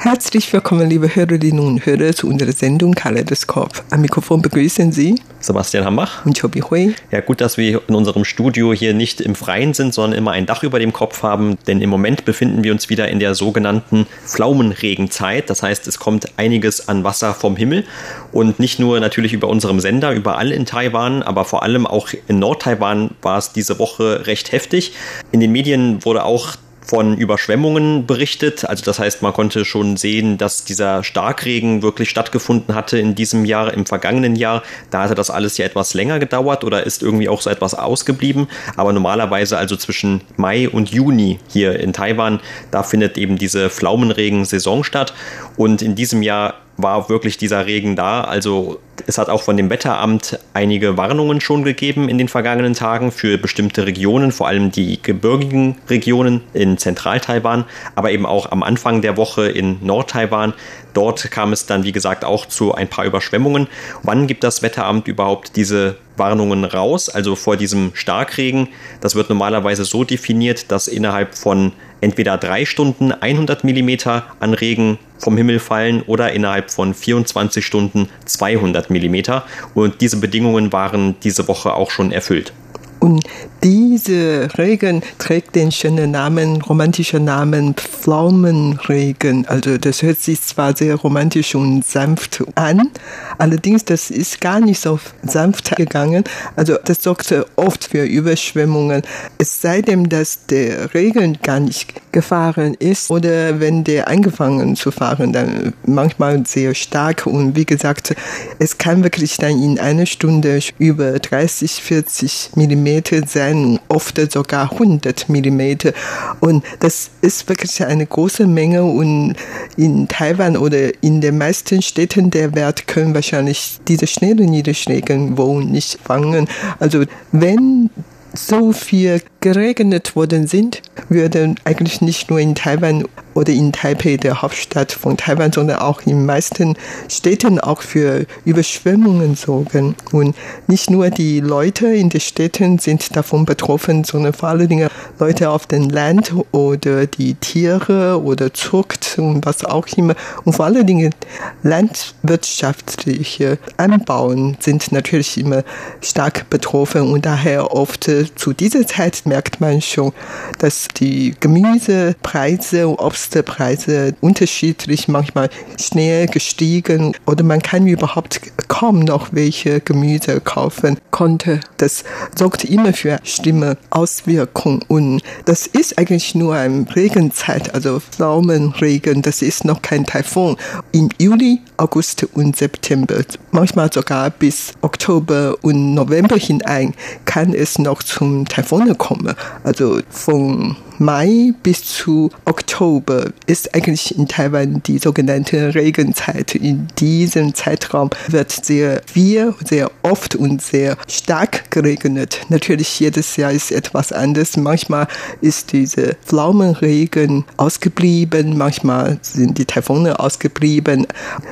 Herzlich 0.00 0.52
willkommen, 0.52 0.88
liebe 0.88 1.16
Hörerinnen 1.16 1.58
und 1.58 1.84
Hörer, 1.84 2.12
zu 2.12 2.28
unserer 2.28 2.52
Sendung 2.52 2.94
Kaleidoskop. 2.94 3.82
Am 3.90 4.00
Mikrofon 4.00 4.40
begrüßen 4.40 4.92
Sie 4.92 5.20
Sebastian 5.40 5.84
Hambach 5.84 6.24
und 6.24 6.40
Chobi 6.40 6.60
Hui. 6.60 6.94
Ja, 7.10 7.20
gut, 7.20 7.40
dass 7.40 7.58
wir 7.58 7.82
in 7.88 7.96
unserem 7.96 8.24
Studio 8.24 8.72
hier 8.72 8.94
nicht 8.94 9.20
im 9.20 9.34
Freien 9.34 9.74
sind, 9.74 9.92
sondern 9.92 10.16
immer 10.16 10.30
ein 10.30 10.46
Dach 10.46 10.62
über 10.62 10.78
dem 10.78 10.92
Kopf 10.92 11.24
haben, 11.24 11.58
denn 11.66 11.80
im 11.80 11.90
Moment 11.90 12.24
befinden 12.24 12.62
wir 12.62 12.70
uns 12.70 12.88
wieder 12.88 13.08
in 13.08 13.18
der 13.18 13.34
sogenannten 13.34 14.06
Pflaumenregenzeit. 14.24 15.50
Das 15.50 15.64
heißt, 15.64 15.88
es 15.88 15.98
kommt 15.98 16.38
einiges 16.38 16.88
an 16.88 17.02
Wasser 17.02 17.34
vom 17.34 17.56
Himmel 17.56 17.84
und 18.30 18.60
nicht 18.60 18.78
nur 18.78 19.00
natürlich 19.00 19.32
über 19.32 19.48
unserem 19.48 19.80
Sender, 19.80 20.12
überall 20.12 20.52
in 20.52 20.64
Taiwan, 20.64 21.24
aber 21.24 21.44
vor 21.44 21.64
allem 21.64 21.88
auch 21.88 22.10
in 22.28 22.38
Nordtaiwan 22.38 23.10
war 23.20 23.38
es 23.38 23.52
diese 23.52 23.80
Woche 23.80 24.28
recht 24.28 24.52
heftig. 24.52 24.92
In 25.32 25.40
den 25.40 25.50
Medien 25.50 26.04
wurde 26.04 26.22
auch 26.22 26.54
von 26.88 27.18
Überschwemmungen 27.18 28.06
berichtet. 28.06 28.64
Also 28.64 28.82
das 28.82 28.98
heißt, 28.98 29.20
man 29.20 29.34
konnte 29.34 29.66
schon 29.66 29.98
sehen, 29.98 30.38
dass 30.38 30.64
dieser 30.64 31.04
Starkregen 31.04 31.82
wirklich 31.82 32.08
stattgefunden 32.08 32.74
hatte 32.74 32.98
in 32.98 33.14
diesem 33.14 33.44
Jahr, 33.44 33.74
im 33.74 33.84
vergangenen 33.84 34.36
Jahr. 34.36 34.62
Da 34.90 35.02
hatte 35.02 35.14
das 35.14 35.28
alles 35.28 35.58
ja 35.58 35.66
etwas 35.66 35.92
länger 35.92 36.18
gedauert 36.18 36.64
oder 36.64 36.84
ist 36.86 37.02
irgendwie 37.02 37.28
auch 37.28 37.42
so 37.42 37.50
etwas 37.50 37.74
ausgeblieben. 37.74 38.48
Aber 38.76 38.94
normalerweise 38.94 39.58
also 39.58 39.76
zwischen 39.76 40.22
Mai 40.36 40.68
und 40.68 40.90
Juni 40.90 41.38
hier 41.48 41.78
in 41.78 41.92
Taiwan, 41.92 42.40
da 42.70 42.82
findet 42.82 43.18
eben 43.18 43.36
diese 43.36 43.68
Pflaumenregen-Saison 43.68 44.82
statt. 44.82 45.12
Und 45.58 45.82
in 45.82 45.94
diesem 45.94 46.22
Jahr 46.22 46.54
war 46.78 47.08
wirklich 47.08 47.36
dieser 47.36 47.66
Regen 47.66 47.96
da. 47.96 48.22
Also 48.22 48.80
es 49.06 49.18
hat 49.18 49.28
auch 49.28 49.42
von 49.42 49.56
dem 49.56 49.68
Wetteramt 49.68 50.38
einige 50.54 50.96
Warnungen 50.96 51.40
schon 51.40 51.64
gegeben 51.64 52.08
in 52.08 52.18
den 52.18 52.28
vergangenen 52.28 52.74
Tagen 52.74 53.10
für 53.10 53.36
bestimmte 53.36 53.84
Regionen, 53.84 54.32
vor 54.32 54.46
allem 54.46 54.70
die 54.70 55.02
gebirgigen 55.02 55.76
Regionen 55.90 56.42
in 56.54 56.78
Zentral-Taiwan, 56.78 57.64
aber 57.96 58.12
eben 58.12 58.24
auch 58.26 58.50
am 58.50 58.62
Anfang 58.62 59.02
der 59.02 59.16
Woche 59.16 59.48
in 59.48 59.78
Nord-Taiwan. 59.84 60.54
Dort 60.94 61.30
kam 61.30 61.52
es 61.52 61.66
dann, 61.66 61.84
wie 61.84 61.92
gesagt, 61.92 62.24
auch 62.24 62.46
zu 62.46 62.74
ein 62.74 62.88
paar 62.88 63.04
Überschwemmungen. 63.04 63.66
Wann 64.02 64.26
gibt 64.26 64.44
das 64.44 64.62
Wetteramt 64.62 65.08
überhaupt 65.08 65.56
diese 65.56 65.96
Warnungen 66.16 66.64
raus, 66.64 67.08
also 67.08 67.34
vor 67.34 67.56
diesem 67.56 67.90
Starkregen? 67.94 68.68
Das 69.00 69.14
wird 69.14 69.28
normalerweise 69.28 69.84
so 69.84 70.04
definiert, 70.04 70.70
dass 70.70 70.88
innerhalb 70.88 71.36
von 71.36 71.72
entweder 72.00 72.38
drei 72.38 72.64
Stunden 72.64 73.12
100 73.12 73.64
Millimeter 73.64 74.24
an 74.40 74.54
Regen 74.54 74.98
vom 75.18 75.36
Himmel 75.36 75.58
fallen 75.58 76.02
oder 76.02 76.32
innerhalb 76.32 76.70
von 76.70 76.94
24 76.94 77.64
Stunden 77.64 78.08
200 78.24 78.90
Millimeter. 78.90 79.44
Und 79.74 80.00
diese 80.00 80.18
Bedingungen 80.18 80.72
waren 80.72 81.16
diese 81.22 81.48
Woche 81.48 81.74
auch 81.74 81.90
schon 81.90 82.12
erfüllt. 82.12 82.52
Und 83.00 83.24
diese 83.62 84.48
Regen 84.58 85.02
trägt 85.18 85.54
den 85.54 85.70
schönen 85.70 86.10
Namen, 86.10 86.62
romantischen 86.62 87.24
Namen 87.24 87.74
Pflaumenregen. 87.74 89.46
Also 89.46 89.78
das 89.78 90.02
hört 90.02 90.20
sich 90.20 90.42
zwar 90.42 90.76
sehr 90.76 90.96
romantisch 90.96 91.54
und 91.54 91.84
sanft 91.84 92.42
an, 92.54 92.90
allerdings 93.38 93.84
das 93.84 94.10
ist 94.10 94.40
gar 94.40 94.60
nicht 94.60 94.80
so 94.80 94.98
sanft 95.22 95.76
gegangen. 95.76 96.24
Also 96.56 96.76
das 96.84 97.02
sorgte 97.02 97.46
oft 97.56 97.84
für 97.84 98.04
Überschwemmungen. 98.04 99.02
Es 99.38 99.60
sei 99.60 99.82
denn, 99.82 100.08
dass 100.08 100.46
der 100.46 100.94
Regen 100.94 101.38
gar 101.42 101.60
nicht 101.60 101.94
gefahren 102.12 102.74
ist 102.74 103.10
oder 103.10 103.60
wenn 103.60 103.84
der 103.84 104.08
angefangen 104.08 104.76
zu 104.76 104.90
fahren, 104.90 105.32
dann 105.32 105.72
manchmal 105.86 106.44
sehr 106.46 106.74
stark 106.74 107.26
und 107.26 107.54
wie 107.54 107.66
gesagt, 107.66 108.14
es 108.58 108.78
kann 108.78 109.02
wirklich 109.02 109.36
dann 109.36 109.62
in 109.62 109.78
einer 109.78 110.06
Stunde 110.06 110.58
über 110.78 111.18
30, 111.18 111.72
40 111.82 112.50
Millimeter 112.54 112.87
sein, 113.26 113.78
oft 113.88 114.18
sogar 114.32 114.72
100 114.72 115.28
Millimeter 115.28 115.92
und 116.40 116.64
das 116.80 117.10
ist 117.20 117.48
wirklich 117.48 117.84
eine 117.84 118.06
große 118.06 118.46
Menge 118.46 118.84
und 118.84 119.34
in 119.76 120.08
Taiwan 120.08 120.56
oder 120.56 120.90
in 121.02 121.20
den 121.20 121.38
meisten 121.38 121.82
Städten 121.82 122.30
der 122.30 122.54
Welt 122.54 122.86
können 122.86 123.14
wahrscheinlich 123.14 123.78
diese 123.86 124.06
schnellen 124.06 124.50
Niederschläge 124.50 125.36
wohl 125.36 125.64
nicht 125.64 125.98
fangen. 126.02 126.48
Also 126.78 127.04
wenn 127.32 127.90
so 128.34 128.72
viel 128.72 129.20
geregnet 129.40 130.16
worden 130.16 130.46
sind, 130.46 130.82
würden 131.08 131.56
eigentlich 131.64 132.00
nicht 132.00 132.28
nur 132.30 132.40
in 132.40 132.54
Taiwan 132.54 133.04
oder 133.34 133.52
in 133.52 133.72
Taipei, 133.72 134.16
der 134.16 134.42
Hauptstadt 134.42 134.90
von 134.90 135.16
Taiwan, 135.16 135.52
sondern 135.52 135.78
auch 135.78 136.02
in 136.02 136.26
meisten 136.26 136.74
Städten 137.08 137.60
auch 137.60 137.82
für 137.82 138.26
Überschwemmungen 138.44 139.36
sorgen. 139.36 139.94
Und 140.10 140.34
nicht 140.66 140.90
nur 140.90 141.10
die 141.10 141.38
Leute 141.38 141.86
in 141.86 142.08
den 142.08 142.20
Städten 142.20 142.80
sind 142.80 143.14
davon 143.14 143.44
betroffen, 143.46 144.02
sondern 144.02 144.32
vor 144.32 144.48
allen 144.48 144.68
Dingen 144.68 144.88
Leute 145.20 145.50
auf 145.50 145.66
dem 145.66 145.88
Land 145.88 146.34
oder 146.50 147.06
die 147.06 147.34
Tiere 147.34 148.20
oder 148.20 148.52
Zucht 148.52 149.14
und 149.18 149.46
was 149.46 149.64
auch 149.64 149.86
immer. 149.96 150.16
Und 150.44 150.54
vor 150.54 150.64
allen 150.64 150.86
Dingen 150.86 151.14
landwirtschaftliche 151.62 153.58
Anbauen 153.76 154.56
sind 154.58 154.90
natürlich 154.90 155.38
immer 155.38 155.62
stark 156.00 156.50
betroffen 156.50 157.02
und 157.02 157.24
daher 157.24 157.72
oft 157.72 158.10
zu 158.34 158.52
dieser 158.52 158.84
Zeit 158.84 159.22
merkt 159.28 159.60
man 159.60 159.80
schon, 159.80 160.12
dass 160.58 160.88
die 160.88 161.34
Gemüsepreise 161.38 162.88
und 162.88 162.98
Obstpreise 162.98 164.14
unterschiedlich, 164.20 165.08
manchmal 165.08 165.50
schnell 165.80 166.26
gestiegen 166.26 167.14
oder 167.26 167.44
man 167.44 167.62
kann 167.62 167.86
überhaupt 167.86 168.40
kaum 168.68 169.00
noch 169.00 169.28
welche 169.32 169.80
Gemüse 169.80 170.40
kaufen 170.40 170.98
konnte. 171.10 171.60
Das 171.76 172.04
sorgt 172.36 172.64
immer 172.64 172.92
für 172.92 173.18
schlimme 173.24 173.76
Auswirkungen 173.90 174.82
und 174.88 175.22
das 175.44 175.66
ist 175.66 175.98
eigentlich 175.98 176.34
nur 176.34 176.54
eine 176.54 176.86
Regenzeit, 176.94 177.74
also 177.74 178.00
Pflaumenregen, 178.00 179.22
das 179.22 179.42
ist 179.42 179.64
noch 179.64 179.82
kein 179.82 180.06
Taifun. 180.06 180.56
Im 180.92 181.08
Juli, 181.18 181.60
August 181.76 182.26
und 182.34 182.56
September, 182.56 183.16
manchmal 183.52 183.92
sogar 183.92 184.30
bis 184.30 184.72
Oktober 184.80 185.56
und 185.62 185.94
November 185.94 186.36
hinein 186.36 186.94
kann 187.24 187.52
es 187.52 187.78
noch 187.78 188.02
zum 188.02 188.46
Taifun 188.46 188.96
kommen. 188.96 189.17
Also 189.64 190.00
von 190.10 190.76
Mai 191.00 191.52
bis 191.62 191.84
zu 191.84 192.30
Oktober 192.44 193.26
ist 193.46 193.72
eigentlich 193.72 194.18
in 194.18 194.26
Taiwan 194.26 194.82
die 194.82 194.98
sogenannte 194.98 195.72
Regenzeit. 195.76 196.56
In 196.56 196.88
diesem 196.98 197.54
Zeitraum 197.54 198.10
wird 198.26 198.50
sehr 198.50 199.02
viel, 199.06 199.54
sehr 199.64 199.92
oft 200.02 200.34
und 200.34 200.60
sehr 200.60 200.96
stark 201.06 201.70
geregnet. 201.70 202.40
Natürlich 202.48 202.98
jedes 202.98 203.36
Jahr 203.36 203.52
ist 203.52 203.70
etwas 203.70 204.10
anders. 204.10 204.56
Manchmal 204.56 205.06
ist 205.40 205.72
diese 205.72 206.16
Pflaumenregen 206.24 207.44
ausgeblieben, 207.58 208.58
manchmal 208.58 209.18
sind 209.22 209.58
die 209.58 209.66
Taifune 209.66 210.18
ausgeblieben. 210.18 211.06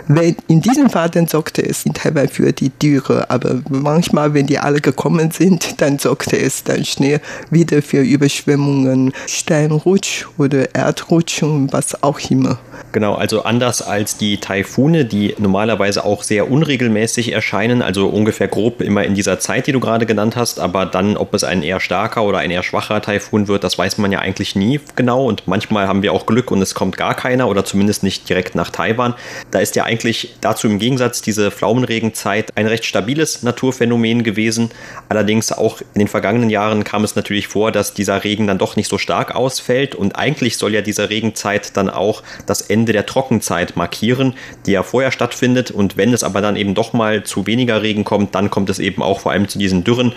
Wenn, 0.09 0.37
in 0.49 0.61
diesem 0.61 0.91
Fall 0.91 1.09
dann 1.11 1.29
sorgte 1.29 1.65
es 1.65 1.87
in 1.87 1.95
Taiwan 1.95 2.29
für 2.29 2.53
die 2.53 2.71
Dürre, 2.71 3.31
aber 3.31 3.61
manchmal, 3.69 4.35
wenn 4.35 4.49
die 4.49 4.59
alle 4.59 4.81
gekommen 4.81 5.31
sind, 5.31 5.81
dann 5.81 6.01
sorgte 6.01 6.37
es 6.37 6.65
dann 6.65 6.85
schnell 6.85 7.21
wieder 7.51 7.81
für 7.81 8.01
Überschwemmungen, 8.01 9.13
Steinrutsch 9.37 10.27
oder 10.39 10.75
Erdrutsch 10.75 11.43
und 11.43 11.73
was 11.73 12.03
auch 12.03 12.19
immer. 12.31 12.59
Genau, 12.93 13.15
also 13.15 13.43
anders 13.43 13.83
als 13.83 14.17
die 14.17 14.39
Taifune, 14.39 15.05
die 15.05 15.35
normalerweise 15.39 16.05
auch 16.05 16.23
sehr 16.23 16.51
unregelmäßig 16.51 17.33
erscheinen, 17.33 17.83
also 17.83 18.09
ungefähr 18.09 18.49
grob 18.49 18.81
immer 18.81 19.05
in 19.05 19.15
dieser 19.15 19.39
Zeit, 19.39 19.67
die 19.67 19.73
du 19.73 19.81
gerade 19.81 20.07
genannt 20.07 20.37
hast, 20.37 20.59
aber 20.59 20.87
dann, 20.87 21.17
ob 21.17 21.35
es 21.35 21.45
ein 21.45 21.63
eher 21.63 21.81
starker 21.81 22.25
oder 22.25 22.39
ein 22.39 22.51
eher 22.51 22.63
schwacher 22.63 23.03
Taifun 23.03 23.49
wird, 23.49 23.65
das 23.65 23.77
weiß 23.77 23.99
man 23.99 24.13
ja 24.13 24.21
eigentlich 24.21 24.57
nie 24.57 24.81
genau 24.95 25.27
und 25.27 25.47
manchmal 25.47 25.89
haben 25.89 26.03
wir 26.03 26.13
auch 26.13 26.25
Glück 26.25 26.51
und 26.51 26.63
es 26.63 26.75
kommt 26.75 26.97
gar 26.97 27.15
keiner 27.15 27.49
oder 27.49 27.65
zumindest 27.65 28.03
nicht 28.03 28.29
direkt 28.29 28.55
nach 28.55 28.71
Taiwan. 28.71 29.15
Da 29.51 29.59
ist 29.59 29.77
ja 29.77 29.85
eigentlich 29.85 30.37
dazu 30.41 30.67
im 30.67 30.79
Gegensatz 30.79 31.21
diese 31.21 31.51
Pflaumenregenzeit 31.51 32.57
ein 32.57 32.67
recht 32.67 32.85
stabiles 32.85 33.43
Naturphänomen 33.43 34.23
gewesen. 34.23 34.71
Allerdings 35.09 35.53
auch 35.53 35.81
in 35.93 35.99
den 35.99 36.09
vergangenen 36.09 36.51
Jahren 36.51 36.85
kam 36.85 37.05
es 37.05 37.17
natürlich 37.17 37.49
vor, 37.49 37.73
dass 37.73 37.93
dieser 37.93 38.25
Regen 38.25 38.47
dann 38.47 38.59
doch 38.59 38.77
nicht 38.77 38.89
so 38.89 38.97
stark 38.97 39.26
ausfällt 39.35 39.95
und 39.95 40.17
eigentlich 40.17 40.57
soll 40.59 40.75
ja 40.75 40.83
diese 40.83 41.11
Regenzeit 41.11 41.77
dann 41.77 41.91
auch 41.91 42.23
das 42.47 42.63
Ende 42.63 42.93
der 42.93 43.07
Trockenzeit 43.07 43.77
markieren, 43.77 44.35
die 44.67 44.73
ja 44.73 44.83
vorher 44.83 45.11
stattfindet 45.11 45.71
und 45.71 45.97
wenn 45.97 46.13
es 46.13 46.25
aber 46.25 46.41
dann 46.41 46.57
eben 46.57 46.75
doch 46.75 46.93
mal 46.93 47.25
zu 47.25 47.47
weniger 47.47 47.83
Regen 47.83 48.05
kommt, 48.05 48.35
dann 48.35 48.51
kommt 48.51 48.71
es 48.71 48.79
eben 48.79 49.03
auch 49.03 49.21
vor 49.21 49.33
allem 49.33 49.49
zu 49.49 49.59
diesen 49.59 49.85
Dürren, 49.85 50.13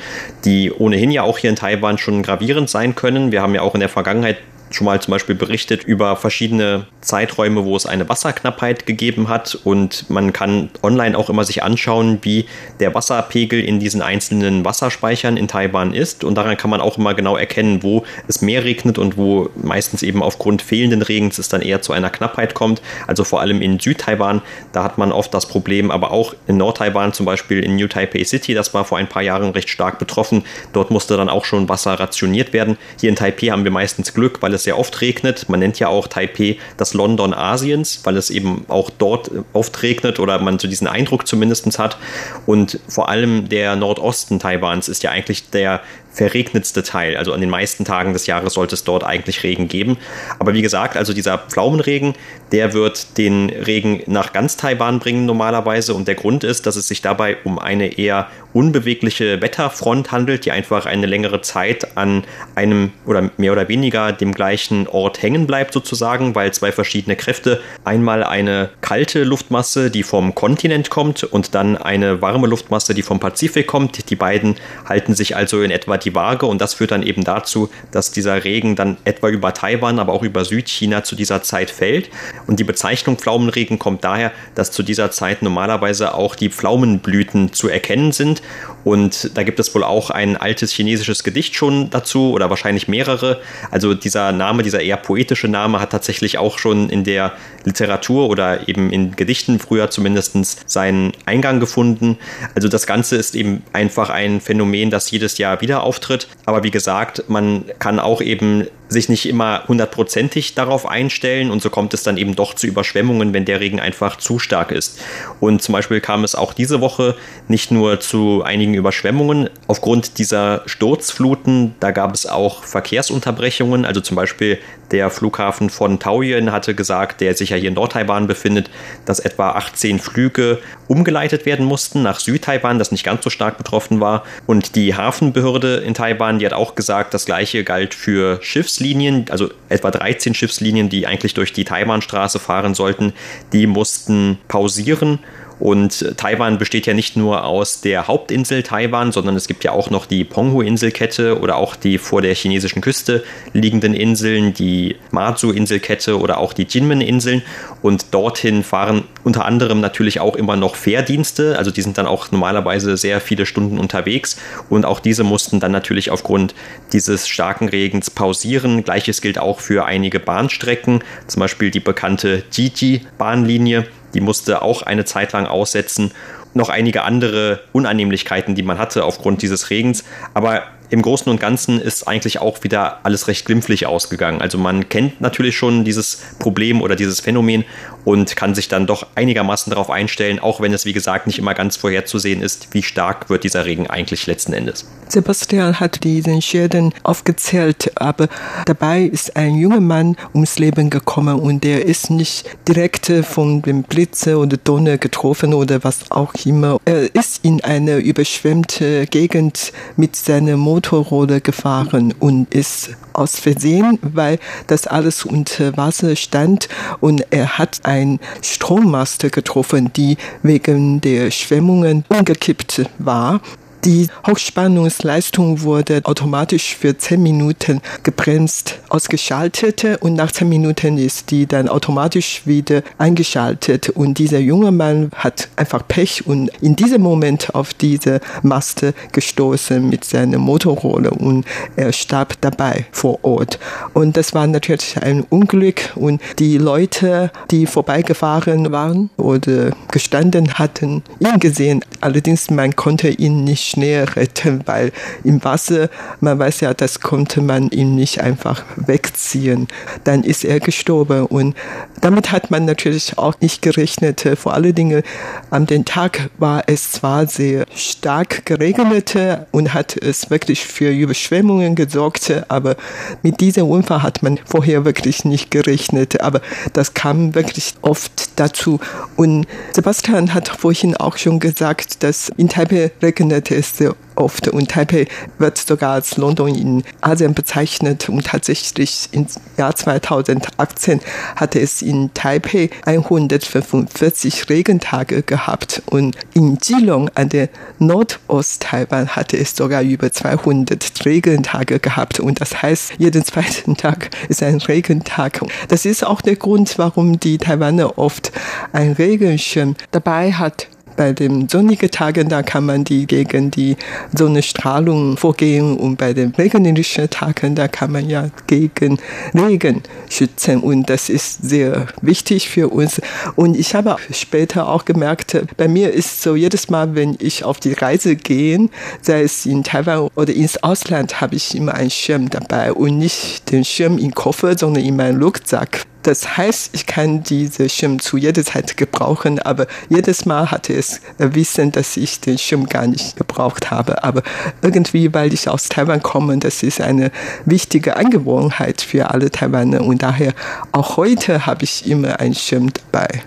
die 0.46 0.72
ohnehin 0.72 1.12
ja 1.12 1.24
auch 1.24 1.38
hier 1.38 1.50
in 1.50 1.56
Taiwan 1.56 1.98
schon 1.98 2.24
gravierend 2.24 2.70
sein 2.70 2.96
können. 2.96 3.32
Wir 3.32 3.42
haben 3.42 3.56
ja 3.56 3.62
auch 3.62 3.74
in 3.74 3.80
der 3.80 3.90
Vergangenheit 3.90 4.38
schon 4.72 4.86
mal 4.86 5.02
zum 5.02 5.12
Beispiel 5.12 5.36
berichtet 5.36 5.84
über 5.84 6.16
verschiedene 6.16 6.88
Zeiträume, 7.02 7.66
wo 7.66 7.76
es 7.76 7.86
eine 7.86 8.08
Wasserknappheit 8.08 8.86
gegeben 8.86 9.28
hat 9.28 9.58
und 9.64 10.10
man 10.10 10.34
kann 10.34 10.70
online 10.84 11.18
auch 11.18 11.30
immer 11.30 11.44
sich 11.44 11.64
anschauen, 11.64 12.20
wie 12.22 12.46
der 12.80 12.94
Wasserpegel 12.94 13.60
in 13.60 13.80
diesen 13.80 14.02
einzelnen 14.02 14.66
Wasserspeichern 14.66 15.38
in 15.38 15.48
Taiwan 15.48 15.94
ist 15.94 16.24
und 16.24 16.36
daran 16.36 16.58
kann 16.58 16.70
man 16.70 16.82
auch 16.82 16.98
immer 16.98 17.14
genau 17.14 17.36
erkennen, 17.36 17.84
wo 17.84 18.04
es 18.28 18.42
mehr 18.42 18.64
regnet 18.64 18.98
und 18.98 19.18
wo 19.18 19.50
meistens 19.56 20.04
eben 20.04 20.22
aufgrund 20.22 20.62
fehlenden 20.62 21.02
Regens 21.02 21.38
es 21.38 21.50
dann 21.50 21.62
eher 21.62 21.82
zu 21.82 21.94
einer 21.94 22.10
Knappheit 22.10 22.54
kommt. 22.54 22.82
Also 23.08 23.24
vor 23.24 23.42
allem 23.42 23.62
in 23.62 23.80
Südtaiwan, 23.80 24.42
da 24.72 24.84
hat 24.84 24.98
man 24.98 25.12
oft 25.12 25.34
das 25.34 25.48
Problem, 25.48 25.92
aber 25.92 26.12
auch 26.12 26.36
in 26.48 26.58
Nordtaiwan 26.58 27.14
zum 27.14 27.26
Beispiel 27.26 27.64
in 27.64 27.76
New 27.76 27.88
Taipei 27.88 28.24
City, 28.24 28.54
das 28.54 28.74
war 28.74 28.86
vor 28.86 28.98
ein 28.98 29.08
paar 29.08 29.22
Jahren 29.22 29.52
recht 29.52 29.70
stark 29.70 30.00
betroffen. 30.00 30.44
Dort 30.74 30.92
musste 30.92 31.18
dann 31.18 31.30
auch 31.30 31.46
schon 31.46 31.70
Wasser 31.70 31.94
rationiert 31.94 32.54
werden. 32.54 32.78
Hier 33.00 33.10
in 33.10 33.16
Taipei 33.16 33.48
haben 33.48 33.64
wir 33.64 33.72
meistens 33.72 34.14
Glück, 34.14 34.42
weil 34.42 34.54
es 34.60 34.66
sehr 34.66 34.78
oft 34.78 35.02
regnet. 35.02 35.50
Man 35.50 35.60
nennt 35.60 35.80
ja 35.80 35.88
auch 35.88 36.08
Taipei 36.08 36.58
das 36.78 36.94
London 36.94 37.34
Asiens, 37.34 38.02
weil 38.04 38.18
es 38.18 38.30
eben 38.30 38.66
auch 38.68 38.90
dort 38.90 39.32
oft 39.54 39.82
regnet 39.82 40.20
oder 40.20 40.40
man 40.40 40.60
so 40.60 40.68
diesen 40.68 40.88
Eindruck 40.88 41.28
zumindest 41.28 41.80
hat. 41.80 41.98
Und 42.46 42.80
vor 42.88 43.10
allem 43.10 43.50
der 43.50 43.76
Nordosten 43.76 44.40
Taiwans 44.40 44.88
ist 44.88 45.04
ja 45.04 45.12
eigentlich 45.12 45.50
der 45.50 45.82
verregnetste 46.12 46.84
Teil. 46.84 47.16
Also 47.18 47.34
an 47.34 47.42
den 47.42 47.50
meisten 47.50 47.86
Tagen 47.86 48.14
des 48.14 48.28
Jahres 48.28 48.54
sollte 48.54 48.76
es 48.76 48.84
dort 48.84 49.04
eigentlich 49.04 49.44
Regen 49.44 49.68
geben. 49.68 49.98
Aber 50.40 50.54
wie 50.54 50.62
gesagt, 50.62 50.98
also 50.98 51.14
dieser 51.14 51.38
Pflaumenregen, 51.38 52.16
der 52.52 52.74
wird 52.74 53.18
den 53.18 53.50
Regen 53.50 54.02
nach 54.08 54.34
ganz 54.34 54.58
Taiwan 54.58 55.00
bringen 55.00 55.26
normalerweise. 55.26 55.94
Und 55.94 56.08
der 56.08 56.16
Grund 56.16 56.44
ist, 56.44 56.66
dass 56.66 56.76
es 56.76 56.88
sich 56.88 57.02
dabei 57.02 57.38
um 57.44 57.60
eine 57.60 57.98
eher 57.98 58.28
unbewegliche 58.54 59.42
Wetterfront 59.42 60.12
handelt, 60.12 60.46
die 60.46 60.52
einfach 60.52 60.86
eine 60.86 61.06
längere 61.06 61.42
Zeit 61.42 61.96
an 61.96 62.24
einem 62.56 62.92
oder 63.06 63.30
mehr 63.38 63.52
oder 63.52 63.68
weniger 63.70 64.12
dem 64.12 64.34
gleichen 64.34 64.88
Ort 64.88 65.22
hängen 65.22 65.46
bleibt 65.46 65.74
sozusagen, 65.74 66.34
weil 66.34 66.52
zwei 66.52 66.72
verschiedene 66.72 67.16
Kräfte, 67.16 67.62
einmal 67.84 68.24
eine 68.24 68.70
kalte 68.82 69.24
Luftmasse, 69.24 69.92
die 69.92 70.04
vom 70.04 70.34
Kontinent 70.34 70.90
kommt 70.90 71.24
und 71.24 71.54
dann 71.54 71.78
eine 71.78 72.22
warme 72.22 72.48
Luftmasse, 72.48 72.94
die 72.96 73.04
vom 73.04 73.20
Pazifik 73.20 73.68
kommt. 73.68 74.10
Die 74.10 74.16
beiden 74.16 74.56
halten 74.88 75.14
sich 75.14 75.36
also 75.36 75.62
in 75.62 75.70
etwa 75.70 75.99
die 76.04 76.16
Waage 76.16 76.46
und 76.46 76.60
das 76.62 76.74
führt 76.74 76.92
dann 76.92 77.04
eben 77.04 77.24
dazu, 77.24 77.70
dass 77.92 78.12
dieser 78.12 78.44
Regen 78.44 78.76
dann 78.76 78.98
etwa 79.06 79.30
über 79.30 79.54
Taiwan, 79.54 80.00
aber 80.00 80.14
auch 80.14 80.24
über 80.24 80.46
Südchina 80.46 81.04
zu 81.04 81.16
dieser 81.16 81.44
Zeit 81.44 81.70
fällt. 81.70 82.10
Und 82.48 82.60
die 82.60 82.64
Bezeichnung 82.64 83.18
Pflaumenregen 83.18 83.80
kommt 83.80 84.04
daher, 84.04 84.32
dass 84.56 84.72
zu 84.72 84.84
dieser 84.84 85.12
Zeit 85.12 85.42
normalerweise 85.42 86.14
auch 86.14 86.36
die 86.36 86.50
Pflaumenblüten 86.50 87.54
zu 87.54 87.70
erkennen 87.70 88.12
sind 88.12 88.42
und 88.84 89.38
da 89.38 89.44
gibt 89.44 89.60
es 89.60 89.74
wohl 89.76 89.84
auch 89.84 90.10
ein 90.10 90.38
altes 90.38 90.72
chinesisches 90.72 91.24
Gedicht 91.24 91.56
schon 91.56 91.90
dazu 91.90 92.32
oder 92.32 92.50
wahrscheinlich 92.50 92.88
mehrere. 92.88 93.42
Also 93.72 93.94
dieser 93.94 94.32
Name, 94.32 94.64
dieser 94.64 94.82
eher 94.82 94.98
poetische 94.98 95.48
Name 95.48 95.80
hat 95.80 95.92
tatsächlich 95.92 96.38
auch 96.38 96.58
schon 96.60 96.90
in 96.90 97.04
der 97.04 97.34
Literatur 97.66 98.30
oder 98.30 98.68
eben 98.68 98.92
in 98.92 99.16
Gedichten 99.16 99.60
früher 99.60 99.90
zumindest 99.90 100.70
seinen 100.70 101.12
Eingang 101.26 101.60
gefunden. 101.60 102.18
Also 102.56 102.68
das 102.68 102.88
Ganze 102.88 103.18
ist 103.18 103.36
eben 103.36 103.64
einfach 103.74 104.10
ein 104.10 104.40
Phänomen, 104.42 104.90
das 104.90 105.12
jedes 105.12 105.38
Jahr 105.38 105.62
wieder 105.62 105.84
auftritt. 105.90 106.28
Aber 106.46 106.64
wie 106.64 106.72
gesagt, 106.72 107.24
man 107.28 107.66
kann 107.80 108.00
auch 108.00 108.22
eben 108.22 108.68
sich 108.90 109.08
nicht 109.08 109.28
immer 109.28 109.64
hundertprozentig 109.68 110.56
darauf 110.56 110.86
einstellen 110.88 111.52
und 111.52 111.62
so 111.62 111.70
kommt 111.70 111.94
es 111.94 112.04
dann 112.04 112.18
eben 112.18 112.36
doch 112.36 112.54
zu 112.56 112.68
Überschwemmungen, 112.68 113.34
wenn 113.34 113.46
der 113.46 113.60
Regen 113.60 113.80
einfach 113.80 114.18
zu 114.18 114.40
stark 114.40 114.72
ist. 114.72 115.00
Und 115.40 115.62
zum 115.62 115.74
Beispiel 115.74 116.02
kam 116.02 116.24
es 116.24 116.36
auch 116.36 116.54
diese 116.54 116.82
Woche 116.82 117.16
nicht 117.48 117.72
nur 117.72 118.00
zu 118.00 118.44
einigen 118.44 118.74
Überschwemmungen 118.74 119.50
aufgrund 119.68 120.18
dieser 120.18 120.64
Sturzfluten, 120.66 121.76
da 121.80 121.92
gab 121.92 122.14
es 122.14 122.26
auch 122.26 122.64
Verkehrsunterbrechungen, 122.64 123.86
also 123.86 124.02
zum 124.02 124.16
Beispiel 124.16 124.58
der 124.92 125.10
Flughafen 125.12 125.70
von 125.70 126.00
Taoyuan 126.00 126.52
hatte 126.52 126.74
gesagt, 126.74 127.22
der 127.22 127.36
sich 127.36 127.52
ja 127.52 127.58
hier 127.58 127.70
in 127.70 127.76
Nordtaiwan 127.76 128.28
befindet, 128.28 128.70
dass 129.06 129.20
etwa 129.20 129.52
18 129.52 130.00
Flüge 130.00 130.60
umgeleitet 130.88 131.46
werden 131.46 131.66
mussten 131.66 132.02
nach 132.02 132.20
Südtaiwan, 132.20 132.80
das 132.80 132.92
nicht 132.92 133.04
ganz 133.04 133.24
so 133.24 133.30
stark 133.30 133.58
betroffen 133.58 134.00
war. 134.00 134.24
Und 134.48 134.76
die 134.76 134.96
Hafenbehörde 134.96 135.78
in 135.78 135.94
Taiwan, 135.94 136.40
die 136.40 136.46
hat 136.46 136.54
auch 136.54 136.74
gesagt, 136.74 137.14
das 137.14 137.26
gleiche 137.26 137.64
galt 137.64 137.94
für 137.94 138.40
Schiffslinien, 138.80 139.26
also 139.30 139.50
etwa 139.68 139.92
13 139.92 140.34
Schiffslinien, 140.34 140.88
die 140.88 141.06
eigentlich 141.06 141.34
durch 141.34 141.52
die 141.52 141.66
Taiwanstraße 141.66 142.40
fahren 142.40 142.74
sollten, 142.74 143.12
die 143.52 143.68
mussten 143.68 144.38
pausieren 144.48 145.20
und 145.60 146.18
Taiwan 146.18 146.58
besteht 146.58 146.88
ja 146.88 146.94
nicht 146.94 147.18
nur 147.18 147.44
aus 147.44 147.82
der 147.82 148.08
Hauptinsel 148.08 148.64
Taiwan, 148.64 149.12
sondern 149.12 149.36
es 149.36 149.48
gibt 149.48 149.64
ja 149.64 149.72
auch 149.72 149.90
noch 149.90 150.06
die 150.06 150.24
Penghu-Inselkette 150.24 151.40
oder 151.40 151.58
auch 151.58 151.76
die 151.76 151.98
vor 151.98 152.22
der 152.22 152.34
chinesischen 152.34 152.82
Küste 152.82 153.24
liegenden 153.54 153.94
Inseln, 153.94 154.54
die 154.54 154.96
Matsu-Inselkette 155.12 156.18
oder 156.18 156.38
auch 156.38 156.54
die 156.54 156.64
Jinmen-Inseln. 156.64 157.42
Und 157.82 158.14
dorthin 158.14 158.64
fahren 158.64 159.04
unter 159.24 159.46
anderem 159.46 159.82
natürlich 159.82 160.22
auch 160.22 160.36
immer 160.36 160.56
noch 160.56 160.76
Fährdienste. 160.76 161.58
Also 161.58 161.72
die 161.72 161.82
sind 161.82 161.98
dann 161.98 162.08
auch 162.08 162.32
normalerweise 162.32 162.96
sehr 162.96 163.20
viele 163.20 163.46
Stunden 163.46 163.80
unterwegs. 163.80 164.38
Und 164.70 164.86
auch 164.86 165.02
diese 165.02 165.26
mussten 165.26 165.60
dann 165.60 165.74
natürlich 165.74 166.10
aufgrund 166.10 166.56
dieses 166.94 167.28
starken 167.28 167.68
Regens 167.68 168.10
pausieren. 168.10 168.84
Gleiches 168.86 169.22
gilt 169.22 169.38
auch 169.38 169.60
für 169.60 169.86
einige 169.86 170.22
Bahnstrecken, 170.22 171.04
zum 171.28 171.42
Beispiel 171.42 171.70
die 171.70 171.82
bekannte 171.82 172.44
Jiji-Bahnlinie 172.52 173.86
die 174.14 174.22
musste 174.22 174.62
auch 174.62 174.82
eine 174.82 175.06
Zeit 175.06 175.34
lang 175.34 175.46
aussetzen. 175.46 176.12
Noch 176.54 176.70
einige 176.70 177.04
andere 177.04 177.62
Unannehmlichkeiten, 177.74 178.56
die 178.56 178.64
man 178.64 178.78
hatte 178.78 179.04
aufgrund 179.04 179.42
dieses 179.42 179.70
Regens. 179.70 180.04
Aber 180.34 180.64
im 180.90 181.02
Großen 181.02 181.30
und 181.32 181.40
Ganzen 181.40 181.80
ist 181.80 182.08
eigentlich 182.08 182.42
auch 182.42 182.64
wieder 182.64 183.00
alles 183.04 183.28
recht 183.28 183.46
glimpflich 183.46 183.86
ausgegangen. 183.86 184.42
Also 184.42 184.58
man 184.58 184.90
kennt 184.90 185.22
natürlich 185.22 185.56
schon 185.56 185.84
dieses 185.84 186.22
Problem 186.40 186.82
oder 186.82 186.96
dieses 186.96 187.20
Phänomen 187.20 187.64
und 188.06 188.36
kann 188.36 188.56
sich 188.56 188.68
dann 188.68 188.88
doch 188.88 189.06
einigermaßen 189.16 189.70
darauf 189.70 189.90
einstellen, 189.90 190.40
auch 190.40 190.62
wenn 190.62 190.74
es 190.74 190.86
wie 190.86 190.94
gesagt 190.94 191.28
nicht 191.28 191.38
immer 191.38 191.54
ganz 191.54 191.78
vorherzusehen 191.78 192.42
ist, 192.42 192.70
wie 192.74 192.82
stark 192.82 193.30
wird 193.30 193.44
dieser 193.44 193.66
Regen 193.66 193.88
eigentlich 193.88 194.26
letzten 194.26 194.54
Endes. 194.54 194.86
Sebastian 195.08 195.80
hat 195.80 196.04
diesen 196.04 196.42
Schäden 196.42 196.94
aufgezählt, 197.04 197.92
aber 197.96 198.28
dabei 198.66 199.04
ist 199.04 199.36
ein 199.36 199.56
junger 199.56 199.80
Mann 199.80 200.16
ums 200.34 200.60
Leben 200.60 200.90
gekommen 200.90 201.40
und 201.40 201.64
der 201.64 201.86
ist 201.86 202.10
nicht 202.10 202.46
direkt 202.68 203.12
von 203.24 203.62
dem 203.62 203.84
Blitze 203.84 204.38
oder 204.38 204.58
Donner 204.58 204.98
getroffen 204.98 205.54
oder 205.54 205.84
was 205.84 206.12
auch 206.12 206.34
immer. 206.46 206.80
Er 206.86 207.14
ist 207.14 207.44
in 207.44 207.64
eine 207.64 207.98
überschwemmte 207.98 209.08
Gegend 209.08 209.74
mit 209.98 210.16
seiner 210.16 210.58
Motorrolle 210.80 211.42
gefahren 211.42 212.14
und 212.20 212.54
ist 212.54 212.92
aus 213.12 213.38
Versehen, 213.38 214.00
weil 214.02 214.40
das 214.68 214.88
alles 214.88 215.26
unter 215.26 215.76
Wasser 215.76 216.16
stand 216.16 216.70
und 217.02 217.26
er 217.32 217.58
hat 217.58 217.82
ein 217.84 218.22
Strommaste 218.42 219.30
getroffen, 219.30 219.92
die 219.92 220.16
wegen 220.42 221.02
der 221.02 221.32
Schwemmungen 221.32 222.06
umgekippt 222.08 222.84
war. 222.98 223.42
Die 223.86 224.10
Hochspannungsleistung 224.28 225.62
wurde 225.62 226.02
automatisch 226.04 226.76
für 226.76 226.98
10 226.98 227.24
Minuten 227.24 227.80
gebremst 228.04 228.78
ausgeschaltet 228.90 229.86
und 230.02 230.16
nach 230.16 230.34
10 230.34 230.50
Minuten 230.50 230.98
ist 230.98 231.32
die 231.32 231.46
dann 231.46 231.70
automatisch 231.70 232.42
wieder 232.44 232.84
eingeschaltet 232.98 233.88
und 233.90 234.18
dieser 234.18 234.40
junge 234.40 234.74
Mann 234.74 235.12
hat 235.16 235.48
einfach 235.56 235.88
Pech 235.88 236.28
und 236.28 236.50
in 236.62 236.76
diesem 236.76 237.02
Moment 237.02 237.56
auf 237.56 237.74
diese 237.74 238.20
Maste 238.44 238.94
gestoßen 239.14 239.88
mit 239.88 240.04
seiner 240.04 240.40
Motorrolle 240.40 241.12
und 241.12 241.46
er 241.78 241.94
starb 241.94 242.36
dabei 242.42 242.86
vor 242.92 243.20
Ort. 243.24 243.60
Und 243.94 244.18
das 244.18 244.34
war 244.34 244.46
natürlich 244.46 245.02
ein 245.02 245.24
Unglück 245.30 245.94
und 245.96 246.22
die 246.38 246.58
Leute, 246.58 247.32
die 247.50 247.66
vorbeigefahren 247.66 248.74
waren 248.74 249.10
oder 249.16 249.72
gestanden 249.90 250.56
hatten, 250.56 251.02
ihn 251.20 251.40
gesehen. 251.40 251.86
Allerdings 252.02 252.50
man 252.50 252.76
konnte 252.76 253.08
ihn 253.08 253.46
nicht 253.46 253.69
schnell 253.70 254.06
retten, 254.06 254.62
weil 254.66 254.92
im 255.24 255.44
Wasser, 255.44 255.90
man 256.20 256.40
weiß 256.40 256.62
ja, 256.62 256.74
das 256.74 257.00
konnte 257.00 257.42
man 257.42 257.70
ihm 257.70 257.96
nicht 257.96 258.22
einfach 258.22 258.64
wegziehen. 258.76 259.68
Dann 260.04 260.24
ist 260.24 260.44
er 260.44 260.60
gestorben 260.60 261.26
und 261.26 261.56
damit 262.02 262.32
hat 262.32 262.52
man 262.52 262.66
natürlich 262.66 263.18
auch 263.18 263.36
nicht 263.42 263.62
gerechnet. 263.62 264.26
Vor 264.36 264.54
allen 264.54 264.76
Dingen 264.76 265.04
an 265.50 265.66
dem 265.66 265.86
Tag 265.86 266.30
war 266.38 266.64
es 266.68 266.92
zwar 266.92 267.28
sehr 267.28 267.66
stark 267.76 268.46
geregnet 268.46 269.16
und 269.52 269.74
hat 269.74 269.98
es 269.98 270.30
wirklich 270.30 270.66
für 270.66 270.92
Überschwemmungen 270.92 271.76
gesorgt, 271.76 272.32
aber 272.48 272.76
mit 273.24 273.40
diesem 273.42 273.68
Unfall 273.68 274.04
hat 274.04 274.24
man 274.24 274.40
vorher 274.46 274.86
wirklich 274.86 275.26
nicht 275.26 275.52
gerechnet. 275.52 276.22
Aber 276.22 276.42
das 276.74 276.94
kam 276.94 277.36
wirklich 277.36 277.74
oft 277.82 278.40
dazu. 278.40 278.80
Und 279.16 279.48
Sebastian 279.74 280.34
hat 280.34 280.50
vorhin 280.50 280.96
auch 280.96 281.18
schon 281.18 281.40
gesagt, 281.40 282.04
dass 282.04 282.30
in 282.38 282.50
Taipei 282.50 282.92
regnete 283.02 283.59
sehr 283.62 283.96
oft. 284.20 284.48
Und 284.50 284.70
Taipei 284.70 285.08
wird 285.38 285.58
sogar 285.58 285.94
als 285.94 286.18
London 286.18 286.54
in 286.54 286.84
Asien 287.02 287.34
bezeichnet. 287.34 288.10
Und 288.10 288.26
tatsächlich 288.26 289.10
im 289.12 289.26
Jahr 289.58 289.76
2018 289.76 291.00
hatte 291.36 291.60
es 291.60 291.82
in 291.82 292.14
Taipei 292.14 292.70
145 292.86 294.50
Regentage 294.50 295.24
gehabt. 295.24 295.82
Und 295.88 296.18
in 296.34 296.58
Geelong 296.58 297.10
an 297.16 297.30
der 297.30 297.50
Nordost-Taiwan 297.80 299.16
hatte 299.16 299.38
es 299.38 299.56
sogar 299.56 299.82
über 299.82 300.12
200 300.12 301.06
Regentage 301.06 301.80
gehabt. 301.80 302.20
Und 302.20 302.42
das 302.42 302.62
heißt, 302.62 302.94
jeden 302.98 303.24
zweiten 303.24 303.78
Tag 303.78 304.10
ist 304.28 304.44
ein 304.44 304.58
Regentag. 304.58 305.42
Das 305.70 305.86
ist 305.86 306.06
auch 306.06 306.22
der 306.22 306.36
Grund, 306.36 306.78
warum 306.78 307.20
die 307.20 307.38
Taiwaner 307.38 307.98
oft 307.98 308.32
ein 308.74 308.94
Regenschirm 308.94 309.76
dabei 309.92 310.34
hat 310.34 310.68
bei 311.00 311.14
den 311.14 311.48
sonnigen 311.48 311.90
Tagen, 311.90 312.28
da 312.28 312.44
kann 312.44 312.66
man 312.66 312.84
die 312.84 313.08
gegen 313.08 313.52
die 313.52 313.78
Sonnenstrahlung 314.14 315.16
vorgehen 315.16 315.78
und 315.78 315.96
bei 315.96 316.12
den 316.12 316.32
regnerischen 316.32 317.10
Tagen, 317.10 317.56
da 317.56 317.70
kann 317.70 317.94
man 317.94 318.10
ja 318.10 318.28
gegen 318.48 319.00
Regen 319.34 319.82
schützen 320.10 320.60
und 320.60 320.90
das 320.90 321.08
ist 321.08 321.42
sehr 321.42 321.88
wichtig 322.02 322.50
für 322.50 322.68
uns. 322.68 323.00
Und 323.38 323.58
ich 323.58 323.76
habe 323.76 323.96
später 324.12 324.68
auch 324.68 324.84
gemerkt, 324.84 325.42
bei 325.56 325.70
mir 325.70 325.94
ist 325.94 326.22
so 326.22 326.36
jedes 326.36 326.70
Mal, 326.70 326.96
wenn 326.96 327.16
ich 327.20 327.46
auf 327.46 327.62
die 327.62 327.72
Reise 327.72 328.18
gehe, 328.18 328.68
sei 329.02 329.22
es 329.22 329.46
in 329.46 329.64
Taiwan 329.64 330.10
oder 330.18 330.34
ins 330.34 330.62
Ausland, 330.62 331.22
habe 331.22 331.36
ich 331.36 331.56
immer 331.56 331.76
einen 331.76 331.92
Schirm 331.92 332.30
dabei 332.30 332.74
und 332.74 332.98
nicht 332.98 333.50
den 333.54 333.64
Schirm 333.64 334.00
im 334.00 334.14
Koffer, 334.14 334.58
sondern 334.58 334.84
in 334.84 334.98
meinem 334.98 335.24
Rucksack. 335.24 335.86
Das 336.10 336.38
heißt, 336.38 336.72
ich 336.74 336.88
kann 336.88 337.22
diese 337.22 337.70
Schirm 337.70 338.00
zu 338.00 338.18
jeder 338.18 338.44
Zeit 338.44 338.78
gebrauchen, 338.78 339.38
aber 339.38 339.68
jedes 339.90 340.26
Mal 340.26 340.50
hatte 340.50 340.74
es 340.74 341.02
Wissen, 341.20 341.72
dass 341.72 341.96
ich 341.98 342.20
den 342.20 342.40
Schirm 342.40 342.66
gar 342.66 342.88
nicht 342.88 343.16
gebraucht 343.16 343.70
habe. 343.70 344.04
Aber 344.04 344.24
irgendwie, 344.64 345.14
weil 345.14 345.32
ich 345.36 345.48
aus 345.48 345.70
Taiwan 345.70 346.02
komme, 346.02 346.36
das 346.40 346.64
ist 346.64 346.82
eine 346.82 347.12
wichtige 347.46 347.96
Angewohnheit 347.96 348.82
für 348.82 349.12
alle 349.12 349.30
Taiwaner 349.30 349.82
und 349.82 350.02
daher 350.02 350.34
auch 350.72 350.98
heute 350.98 351.46
habe 351.46 351.64
ich 351.64 351.88
immer 351.88 352.20
einen 352.20 352.34
Schirm 352.34 352.72
dabei. 352.74 353.22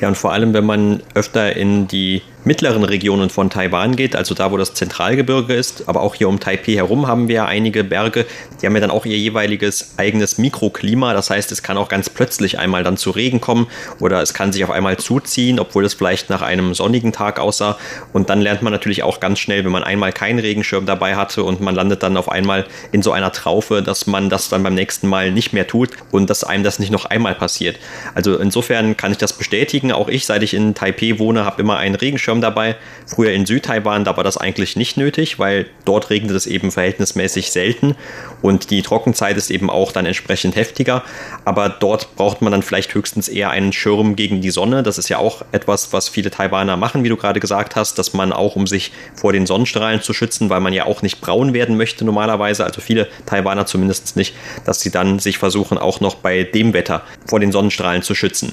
Ja, 0.00 0.08
und 0.08 0.16
vor 0.16 0.32
allem, 0.32 0.54
wenn 0.54 0.64
man 0.64 1.02
öfter 1.12 1.54
in 1.54 1.86
die 1.86 2.22
mittleren 2.46 2.84
Regionen 2.84 3.28
von 3.28 3.50
Taiwan 3.50 3.96
geht, 3.96 4.14
also 4.14 4.32
da, 4.32 4.52
wo 4.52 4.56
das 4.56 4.72
Zentralgebirge 4.72 5.52
ist, 5.52 5.88
aber 5.88 6.00
auch 6.00 6.14
hier 6.14 6.28
um 6.28 6.38
Taipei 6.38 6.74
herum 6.74 7.08
haben 7.08 7.26
wir 7.26 7.46
einige 7.46 7.82
Berge, 7.82 8.24
die 8.62 8.66
haben 8.66 8.74
ja 8.76 8.80
dann 8.80 8.92
auch 8.92 9.04
ihr 9.04 9.18
jeweiliges 9.18 9.94
eigenes 9.96 10.38
Mikroklima. 10.38 11.12
Das 11.12 11.28
heißt, 11.28 11.50
es 11.50 11.64
kann 11.64 11.76
auch 11.76 11.88
ganz 11.88 12.08
plötzlich 12.08 12.60
einmal 12.60 12.84
dann 12.84 12.96
zu 12.96 13.10
Regen 13.10 13.40
kommen 13.40 13.66
oder 13.98 14.22
es 14.22 14.32
kann 14.32 14.52
sich 14.52 14.62
auf 14.62 14.70
einmal 14.70 14.96
zuziehen, 14.96 15.58
obwohl 15.58 15.84
es 15.84 15.94
vielleicht 15.94 16.30
nach 16.30 16.40
einem 16.40 16.72
sonnigen 16.72 17.12
Tag 17.12 17.40
aussah. 17.40 17.78
Und 18.12 18.30
dann 18.30 18.40
lernt 18.40 18.62
man 18.62 18.72
natürlich 18.72 19.02
auch 19.02 19.18
ganz 19.18 19.40
schnell, 19.40 19.64
wenn 19.64 19.72
man 19.72 19.82
einmal 19.82 20.12
keinen 20.12 20.38
Regenschirm 20.38 20.86
dabei 20.86 21.16
hatte 21.16 21.42
und 21.42 21.60
man 21.60 21.74
landet 21.74 22.04
dann 22.04 22.16
auf 22.16 22.30
einmal 22.30 22.64
in 22.92 23.02
so 23.02 23.10
einer 23.10 23.32
Traufe, 23.32 23.82
dass 23.82 24.06
man 24.06 24.30
das 24.30 24.48
dann 24.48 24.62
beim 24.62 24.74
nächsten 24.74 25.08
Mal 25.08 25.32
nicht 25.32 25.52
mehr 25.52 25.66
tut 25.66 25.90
und 26.12 26.30
dass 26.30 26.44
einem 26.44 26.62
das 26.62 26.78
nicht 26.78 26.92
noch 26.92 27.06
einmal 27.06 27.34
passiert. 27.34 27.76
Also 28.14 28.36
insofern 28.36 28.96
kann 28.96 29.10
ich 29.10 29.18
das 29.18 29.32
bestätigen. 29.32 29.90
Auch 29.90 30.08
ich, 30.08 30.26
seit 30.26 30.44
ich 30.44 30.54
in 30.54 30.76
Taipei 30.76 31.18
wohne, 31.18 31.44
habe 31.44 31.60
immer 31.60 31.78
einen 31.78 31.96
Regenschirm 31.96 32.35
Schirm 32.36 32.40
dabei. 32.40 32.76
Früher 33.06 33.32
in 33.32 33.46
Südtaiwan, 33.46 34.04
da 34.04 34.16
war 34.16 34.24
das 34.24 34.36
eigentlich 34.36 34.76
nicht 34.76 34.96
nötig, 34.96 35.38
weil 35.38 35.66
dort 35.84 36.10
regnet 36.10 36.34
es 36.34 36.46
eben 36.46 36.70
verhältnismäßig 36.70 37.50
selten 37.50 37.94
und 38.42 38.70
die 38.70 38.82
Trockenzeit 38.82 39.36
ist 39.36 39.50
eben 39.50 39.70
auch 39.70 39.92
dann 39.92 40.06
entsprechend 40.06 40.56
heftiger. 40.56 41.02
Aber 41.44 41.68
dort 41.68 42.16
braucht 42.16 42.42
man 42.42 42.52
dann 42.52 42.62
vielleicht 42.62 42.94
höchstens 42.94 43.28
eher 43.28 43.50
einen 43.50 43.72
Schirm 43.72 44.16
gegen 44.16 44.40
die 44.40 44.50
Sonne. 44.50 44.82
Das 44.82 44.98
ist 44.98 45.08
ja 45.08 45.18
auch 45.18 45.44
etwas, 45.52 45.92
was 45.92 46.08
viele 46.08 46.30
Taiwaner 46.30 46.76
machen, 46.76 47.04
wie 47.04 47.08
du 47.08 47.16
gerade 47.16 47.40
gesagt 47.40 47.76
hast, 47.76 47.98
dass 47.98 48.12
man 48.12 48.32
auch, 48.32 48.56
um 48.56 48.66
sich 48.66 48.92
vor 49.14 49.32
den 49.32 49.46
Sonnenstrahlen 49.46 50.02
zu 50.02 50.12
schützen, 50.12 50.50
weil 50.50 50.60
man 50.60 50.72
ja 50.72 50.86
auch 50.86 51.02
nicht 51.02 51.20
braun 51.20 51.54
werden 51.54 51.76
möchte 51.76 52.04
normalerweise, 52.04 52.64
also 52.64 52.80
viele 52.80 53.08
Taiwaner 53.24 53.66
zumindest 53.66 54.16
nicht, 54.16 54.34
dass 54.64 54.80
sie 54.80 54.90
dann 54.90 55.18
sich 55.18 55.38
versuchen, 55.38 55.78
auch 55.78 56.00
noch 56.00 56.16
bei 56.16 56.42
dem 56.42 56.72
Wetter 56.72 57.02
vor 57.26 57.40
den 57.40 57.52
Sonnenstrahlen 57.52 58.02
zu 58.02 58.14
schützen. 58.14 58.52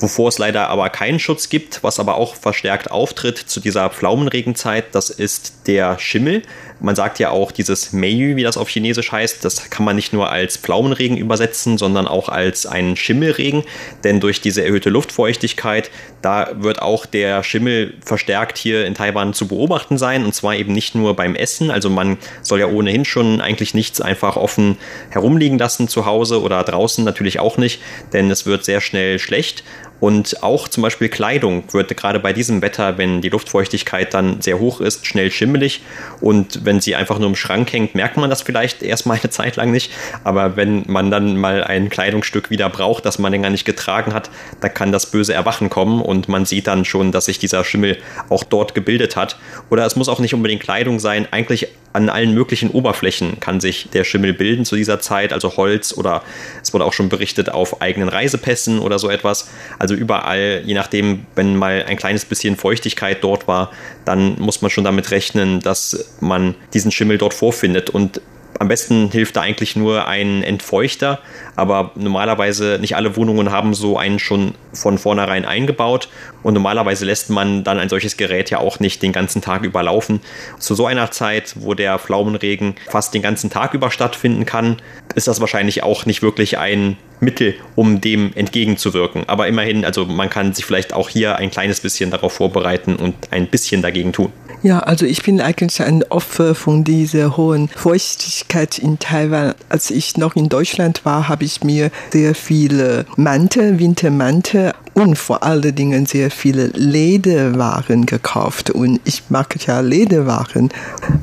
Wovor 0.00 0.28
es 0.28 0.38
leider 0.38 0.68
aber 0.68 0.90
keinen 0.90 1.18
Schutz 1.18 1.48
gibt, 1.48 1.82
was 1.82 1.98
aber 1.98 2.16
auch 2.16 2.36
verstärkt 2.36 2.90
auftritt 2.90 3.38
zu 3.38 3.58
dieser 3.58 3.90
Pflaumenregenzeit, 3.90 4.94
das 4.94 5.10
ist 5.10 5.66
der 5.66 5.98
Schimmel. 5.98 6.42
Man 6.80 6.94
sagt 6.94 7.18
ja 7.18 7.30
auch 7.30 7.50
dieses 7.50 7.92
Meiyu, 7.92 8.36
wie 8.36 8.44
das 8.44 8.56
auf 8.56 8.68
Chinesisch 8.68 9.10
heißt, 9.10 9.44
das 9.44 9.68
kann 9.70 9.84
man 9.84 9.96
nicht 9.96 10.12
nur 10.12 10.30
als 10.30 10.56
Pflaumenregen 10.56 11.16
übersetzen, 11.16 11.76
sondern 11.76 12.06
auch 12.06 12.28
als 12.28 12.66
einen 12.66 12.94
Schimmelregen, 12.94 13.64
denn 14.04 14.20
durch 14.20 14.40
diese 14.40 14.62
erhöhte 14.62 14.88
Luftfeuchtigkeit, 14.88 15.90
da 16.22 16.50
wird 16.54 16.80
auch 16.80 17.04
der 17.04 17.42
Schimmel 17.42 17.94
verstärkt 18.04 18.58
hier 18.58 18.86
in 18.86 18.94
Taiwan 18.94 19.34
zu 19.34 19.48
beobachten 19.48 19.98
sein. 19.98 20.24
Und 20.24 20.34
zwar 20.34 20.54
eben 20.54 20.72
nicht 20.72 20.94
nur 20.94 21.16
beim 21.16 21.34
Essen, 21.34 21.72
also 21.72 21.90
man 21.90 22.18
soll 22.42 22.60
ja 22.60 22.66
ohnehin 22.66 23.04
schon 23.04 23.40
eigentlich 23.40 23.74
nichts 23.74 24.00
einfach 24.00 24.36
offen 24.36 24.76
herumliegen 25.10 25.58
lassen 25.58 25.88
zu 25.88 26.06
Hause 26.06 26.40
oder 26.42 26.62
draußen 26.62 27.04
natürlich 27.04 27.40
auch 27.40 27.56
nicht, 27.56 27.80
denn 28.12 28.30
es 28.30 28.46
wird 28.46 28.64
sehr 28.64 28.80
schnell 28.80 29.18
schlecht 29.18 29.64
und 30.00 30.42
auch 30.42 30.68
zum 30.68 30.82
Beispiel 30.82 31.08
Kleidung 31.08 31.64
wird 31.72 31.96
gerade 31.96 32.20
bei 32.20 32.32
diesem 32.32 32.62
Wetter, 32.62 32.98
wenn 32.98 33.20
die 33.20 33.28
Luftfeuchtigkeit 33.28 34.14
dann 34.14 34.40
sehr 34.40 34.58
hoch 34.58 34.80
ist, 34.80 35.06
schnell 35.06 35.30
schimmelig. 35.30 35.82
Und 36.20 36.64
wenn 36.64 36.80
sie 36.80 36.94
einfach 36.94 37.18
nur 37.18 37.28
im 37.28 37.36
Schrank 37.36 37.72
hängt, 37.72 37.94
merkt 37.94 38.16
man 38.16 38.30
das 38.30 38.42
vielleicht 38.42 38.82
erstmal 38.82 39.18
eine 39.18 39.30
Zeit 39.30 39.56
lang 39.56 39.70
nicht. 39.72 39.92
Aber 40.24 40.56
wenn 40.56 40.84
man 40.86 41.10
dann 41.10 41.36
mal 41.36 41.64
ein 41.64 41.88
Kleidungsstück 41.88 42.50
wieder 42.50 42.68
braucht, 42.68 43.04
das 43.06 43.18
man 43.18 43.32
länger 43.32 43.50
nicht 43.50 43.64
getragen 43.64 44.14
hat, 44.14 44.30
da 44.60 44.68
kann 44.68 44.92
das 44.92 45.10
böse 45.10 45.34
Erwachen 45.34 45.68
kommen 45.70 46.00
und 46.00 46.28
man 46.28 46.46
sieht 46.46 46.66
dann 46.66 46.84
schon, 46.84 47.10
dass 47.10 47.24
sich 47.24 47.38
dieser 47.38 47.64
Schimmel 47.64 47.98
auch 48.28 48.44
dort 48.44 48.74
gebildet 48.74 49.16
hat. 49.16 49.36
Oder 49.70 49.84
es 49.84 49.96
muss 49.96 50.08
auch 50.08 50.20
nicht 50.20 50.34
unbedingt 50.34 50.62
Kleidung 50.62 51.00
sein. 51.00 51.26
Eigentlich 51.30 51.68
an 51.92 52.08
allen 52.10 52.34
möglichen 52.34 52.70
Oberflächen 52.70 53.40
kann 53.40 53.60
sich 53.60 53.88
der 53.92 54.04
Schimmel 54.04 54.32
bilden 54.32 54.64
zu 54.64 54.76
dieser 54.76 55.00
Zeit, 55.00 55.32
also 55.32 55.56
Holz 55.56 55.96
oder 55.96 56.22
es 56.62 56.72
wurde 56.72 56.84
auch 56.84 56.92
schon 56.92 57.08
berichtet 57.08 57.48
auf 57.48 57.80
eigenen 57.80 58.08
Reisepässen 58.08 58.78
oder 58.78 58.98
so 58.98 59.08
etwas. 59.08 59.48
Also 59.78 59.87
überall, 59.94 60.62
je 60.64 60.74
nachdem, 60.74 61.26
wenn 61.34 61.56
mal 61.56 61.84
ein 61.86 61.96
kleines 61.96 62.24
bisschen 62.24 62.56
Feuchtigkeit 62.56 63.22
dort 63.22 63.48
war, 63.48 63.72
dann 64.04 64.38
muss 64.38 64.62
man 64.62 64.70
schon 64.70 64.84
damit 64.84 65.10
rechnen, 65.10 65.60
dass 65.60 66.16
man 66.20 66.54
diesen 66.74 66.90
Schimmel 66.90 67.18
dort 67.18 67.34
vorfindet. 67.34 67.90
Und 67.90 68.20
am 68.58 68.68
besten 68.68 69.10
hilft 69.10 69.36
da 69.36 69.42
eigentlich 69.42 69.76
nur 69.76 70.08
ein 70.08 70.42
Entfeuchter, 70.42 71.20
aber 71.54 71.92
normalerweise 71.94 72.78
nicht 72.80 72.96
alle 72.96 73.16
Wohnungen 73.16 73.52
haben 73.52 73.72
so 73.74 73.96
einen 73.96 74.18
schon 74.18 74.54
von 74.72 74.98
vornherein 74.98 75.44
eingebaut 75.44 76.08
und 76.42 76.54
normalerweise 76.54 77.04
lässt 77.04 77.30
man 77.30 77.62
dann 77.62 77.78
ein 77.78 77.88
solches 77.88 78.16
Gerät 78.16 78.50
ja 78.50 78.58
auch 78.58 78.80
nicht 78.80 79.02
den 79.02 79.12
ganzen 79.12 79.42
Tag 79.42 79.64
überlaufen. 79.64 80.20
Zu 80.58 80.74
so 80.74 80.86
einer 80.86 81.10
Zeit, 81.10 81.54
wo 81.60 81.74
der 81.74 81.98
Pflaumenregen 81.98 82.74
fast 82.88 83.14
den 83.14 83.22
ganzen 83.22 83.48
Tag 83.50 83.74
über 83.74 83.90
stattfinden 83.90 84.44
kann, 84.44 84.76
ist 85.14 85.28
das 85.28 85.40
wahrscheinlich 85.40 85.82
auch 85.84 86.04
nicht 86.04 86.22
wirklich 86.22 86.58
ein 86.58 86.96
Mittel, 87.20 87.54
um 87.76 88.00
dem 88.00 88.32
entgegenzuwirken. 88.34 89.28
Aber 89.28 89.48
immerhin, 89.48 89.84
also 89.84 90.04
man 90.04 90.30
kann 90.30 90.52
sich 90.52 90.64
vielleicht 90.64 90.92
auch 90.92 91.08
hier 91.08 91.36
ein 91.36 91.50
kleines 91.50 91.80
bisschen 91.80 92.10
darauf 92.10 92.32
vorbereiten 92.32 92.96
und 92.96 93.14
ein 93.30 93.46
bisschen 93.46 93.82
dagegen 93.82 94.12
tun. 94.12 94.32
Ja, 94.62 94.80
also 94.80 95.06
ich 95.06 95.22
bin 95.22 95.40
eigentlich 95.40 95.80
ein 95.82 96.02
Opfer 96.10 96.56
von 96.56 96.82
dieser 96.82 97.36
hohen 97.36 97.68
Feuchtigkeit 97.68 98.78
in 98.78 98.98
Taiwan. 98.98 99.54
Als 99.68 99.92
ich 99.92 100.16
noch 100.16 100.34
in 100.34 100.48
Deutschland 100.48 101.04
war, 101.04 101.28
habe 101.28 101.44
ich 101.44 101.62
mir 101.62 101.92
sehr 102.10 102.34
viele 102.34 103.06
Mantel, 103.16 103.78
Wintermantel 103.78 104.72
und 104.94 105.16
vor 105.16 105.44
allen 105.44 105.76
Dingen 105.76 106.06
sehr 106.06 106.32
viele 106.32 106.66
Lederwaren 106.74 108.04
gekauft. 108.04 108.70
Und 108.70 109.00
ich 109.04 109.22
mag 109.28 109.54
ja 109.64 109.78
Lederwaren. 109.78 110.70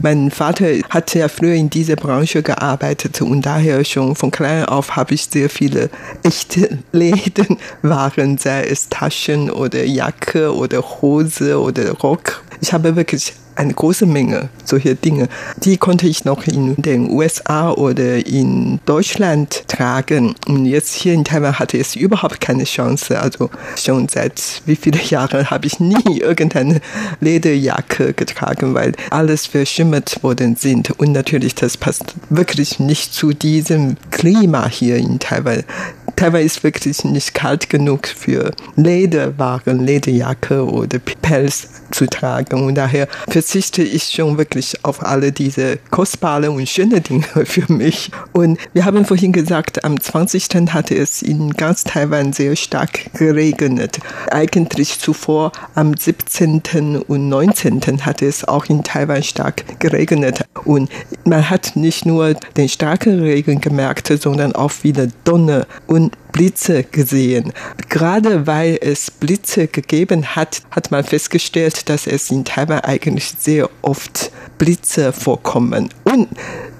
Mein 0.01 0.31
Vater 0.31 0.67
hat 0.89 1.13
ja 1.13 1.27
früher 1.27 1.55
in 1.55 1.69
dieser 1.69 1.97
Branche 1.97 2.41
gearbeitet 2.41 3.21
und 3.21 3.41
daher 3.41 3.83
schon 3.83 4.15
von 4.15 4.31
klein 4.31 4.63
auf 4.63 4.95
habe 4.95 5.13
ich 5.13 5.27
sehr 5.29 5.49
viele 5.49 5.89
echte 6.23 6.79
Lederwaren, 6.93 8.37
sei 8.37 8.63
es 8.63 8.87
Taschen 8.87 9.51
oder 9.51 9.83
Jacke 9.83 10.55
oder 10.55 10.81
Hose 11.01 11.59
oder 11.59 11.91
Rock. 11.91 12.41
Ich 12.61 12.73
habe 12.73 12.95
wirklich 12.95 13.33
eine 13.55 13.73
große 13.73 14.05
Menge 14.05 14.49
solcher 14.63 14.95
Dinge. 14.95 15.29
Die 15.63 15.77
konnte 15.77 16.07
ich 16.07 16.25
noch 16.25 16.45
in 16.45 16.75
den 16.75 17.09
USA 17.09 17.71
oder 17.71 18.25
in 18.25 18.79
Deutschland 18.85 19.67
tragen. 19.67 20.35
Und 20.47 20.65
jetzt 20.65 20.93
hier 20.93 21.13
in 21.13 21.23
Taiwan 21.23 21.57
hatte 21.59 21.77
es 21.77 21.95
überhaupt 21.95 22.41
keine 22.41 22.65
Chance. 22.65 23.19
Also 23.19 23.49
schon 23.77 24.07
seit 24.09 24.61
wie 24.65 24.75
viele 24.75 25.01
Jahren 25.01 25.49
habe 25.49 25.67
ich 25.67 25.79
nie 25.79 26.19
irgendeine 26.19 26.81
Lederjacke 27.21 28.13
getragen, 28.13 28.73
weil 28.73 28.93
alles 29.09 29.45
verschimmert 29.45 30.21
worden 30.23 30.55
sind. 30.55 30.91
Und 30.99 31.11
natürlich, 31.11 31.55
das 31.55 31.77
passt 31.77 32.15
wirklich 32.29 32.79
nicht 32.79 33.13
zu 33.13 33.33
diesem 33.33 33.97
Klima 34.11 34.67
hier 34.67 34.97
in 34.97 35.19
Taiwan. 35.19 35.63
Taiwan 36.15 36.41
ist 36.41 36.63
wirklich 36.63 37.03
nicht 37.03 37.33
kalt 37.33 37.69
genug 37.69 38.07
für 38.07 38.51
Lederwaren, 38.75 39.85
Lederjacke 39.85 40.65
oder 40.65 40.99
Pelz 40.99 41.67
zu 41.91 42.07
tragen. 42.07 42.65
Und 42.65 42.75
daher 42.75 43.07
verzichte 43.27 43.83
ich 43.83 44.03
schon 44.03 44.37
wirklich 44.37 44.83
auf 44.83 45.03
alle 45.03 45.31
diese 45.31 45.77
kostbaren 45.91 46.49
und 46.49 46.69
schönen 46.69 47.03
Dinge 47.03 47.25
für 47.45 47.71
mich. 47.71 48.11
Und 48.31 48.59
wir 48.73 48.85
haben 48.85 49.05
vorhin 49.05 49.31
gesagt, 49.31 49.83
am 49.83 49.99
20. 49.99 50.47
hatte 50.73 50.95
es 50.95 51.21
in 51.21 51.51
ganz 51.51 51.83
Taiwan 51.83 52.33
sehr 52.33 52.55
stark 52.55 53.13
geregnet. 53.13 53.99
Eigentlich 54.31 54.99
zuvor 54.99 55.51
am 55.73 55.95
17. 55.95 57.03
und 57.07 57.29
19. 57.29 57.81
hatte 58.05 58.25
es 58.25 58.47
auch 58.47 58.65
in 58.65 58.83
Taiwan 58.83 59.23
stark 59.23 59.79
geregnet. 59.79 60.45
Und 60.63 60.89
man 61.25 61.49
hat 61.49 61.75
nicht 61.75 62.05
nur 62.05 62.33
den 62.55 62.69
starken 62.69 63.19
Regen 63.19 63.61
gemerkt, 63.61 64.07
sondern 64.21 64.53
auch 64.53 64.71
wieder 64.83 65.07
Donner 65.23 65.67
und 65.87 66.04
Blitze 66.31 66.83
gesehen. 66.83 67.53
Gerade 67.89 68.45
weil 68.45 68.77
es 68.81 69.09
Blitze 69.09 69.67
gegeben 69.67 70.35
hat, 70.35 70.61
hat 70.71 70.91
man 70.91 71.03
festgestellt, 71.03 71.89
dass 71.89 72.07
es 72.07 72.31
in 72.31 72.43
Taiwan 72.43 72.81
eigentlich 72.81 73.33
sehr 73.39 73.69
oft 73.81 74.31
Blitze 74.57 75.13
vorkommen. 75.13 75.89
Und 76.03 76.27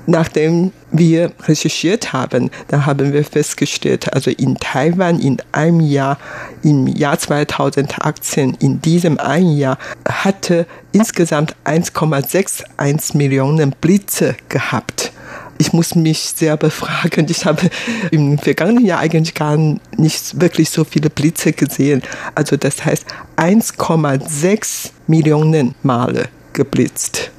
nachdem 0.08 0.72
wir 0.92 1.32
recherchiert 1.44 2.14
haben, 2.14 2.52
dann 2.68 2.86
haben 2.86 3.14
wir 3.14 3.24
festgestellt, 3.24 4.14
also 4.14 4.32
in 4.32 4.56
Taiwan 4.56 5.20
in 5.20 5.38
einem 5.52 5.80
Jahr, 5.80 6.18
im 6.64 6.88
Jahr 6.88 7.18
2018, 7.18 8.58
in 8.60 8.82
diesem 8.82 9.18
einen 9.20 9.58
Jahr, 9.58 9.78
hatte 10.08 10.68
insgesamt 10.92 11.56
1,61 11.66 13.18
Millionen 13.18 13.72
Blitze 13.72 14.36
gehabt 14.50 15.12
ich 15.58 15.74
muss 15.74 15.96
mich 15.96 16.34
sehr 16.36 16.56
befragen. 16.58 17.26
Ich 17.30 17.46
habe 17.46 17.70
im 18.12 18.38
vergangenen 18.38 18.86
Jahr 18.86 19.00
eigentlich 19.00 19.34
gar 19.34 19.58
nicht 19.98 20.40
wirklich 20.40 20.70
so 20.70 20.84
viele 20.84 21.10
Blitze 21.10 21.54
gesehen. 21.54 22.04
Also 22.36 22.58
das 22.58 22.86
heißt 22.86 23.08
1,6 23.38 24.92
Millionen 25.08 25.74
Male 25.84 26.28
geblitzt. 26.54 27.32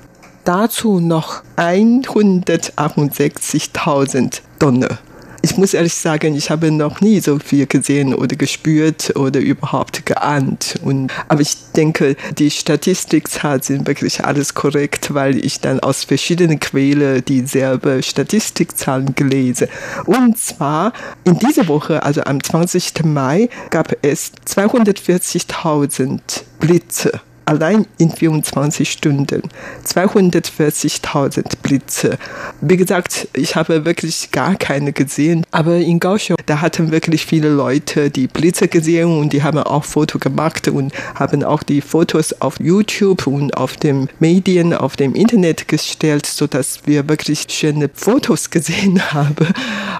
Dazu 0.45 0.99
noch 1.01 1.43
168.000 1.57 4.41
Donner 4.59 4.99
ich 5.43 5.57
muss 5.57 5.75
ehrlich 5.75 5.95
sagen, 5.95 6.35
ich 6.35 6.51
habe 6.51 6.71
noch 6.71 7.01
nie 7.01 7.21
so 7.21 7.39
viel 7.39 7.67
gesehen 7.67 8.15
oder 8.15 8.37
gespürt 8.37 9.15
oder 9.17 9.41
überhaupt 9.41 10.07
geahnt. 10.07 10.79
Und, 10.83 11.13
aber 11.29 11.41
ich 11.41 11.57
denke, 11.75 12.17
die 12.39 12.51
Statistikzahlen 12.51 13.63
sind 13.63 13.87
wirklich 13.87 14.25
alles 14.25 14.55
korrekt, 14.55 15.15
weil 15.15 15.45
ich 15.45 15.61
dann 15.61 15.81
aus 15.81 16.05
verschiedenen 16.05 16.61
Quellen 16.61 17.25
dieselbe 17.25 18.03
Statistikzahlen 18.03 19.15
gelesen. 19.15 19.69
Und 20.05 20.39
zwar 20.39 20.93
in 21.25 21.39
dieser 21.39 21.69
Woche, 21.69 22.03
also 22.03 22.23
am 22.23 22.43
20. 22.43 23.05
Mai, 23.05 23.49
gab 23.71 23.97
es 24.03 24.33
240.000 24.47 26.21
Blitze 26.59 27.21
allein 27.47 27.87
in 27.99 28.11
24 28.11 28.91
Stunden 28.91 29.43
240.000 29.87 31.45
Blitze. 31.63 32.19
Wie 32.61 32.77
gesagt, 32.77 33.29
ich 33.35 33.55
habe 33.55 33.85
wirklich 33.85 34.31
gar 34.33 34.57
keine 34.57 34.93
gesehen, 34.93 35.45
aber 35.53 35.77
in 35.77 36.01
Kaohsiung, 36.01 36.37
da 36.47 36.61
hatten 36.61 36.91
wirklich 36.91 37.25
viele 37.25 37.49
Leute 37.49 38.11
die 38.11 38.27
Blitze 38.27 38.69
gesehen 38.69 39.19
und 39.19 39.33
die 39.33 39.43
haben 39.43 39.59
auch 39.59 39.85
Fotos 39.85 40.21
gemacht 40.21 40.69
und 40.69 40.93
haben 41.15 41.45
auch 41.45 41.63
die 41.63 41.81
Fotos 41.81 42.41
auf 42.41 42.59
YouTube 42.59 43.27
und 43.27 43.57
auf 43.57 43.77
den 43.77 44.09
Medien, 44.19 44.75
auf 44.75 44.97
dem 44.97 45.15
Internet 45.15 45.69
gestellt, 45.69 46.27
sodass 46.27 46.81
wir 46.85 47.09
wirklich 47.09 47.47
schöne 47.49 47.89
Fotos 47.95 48.51
gesehen 48.57 49.01
haben. 49.13 49.47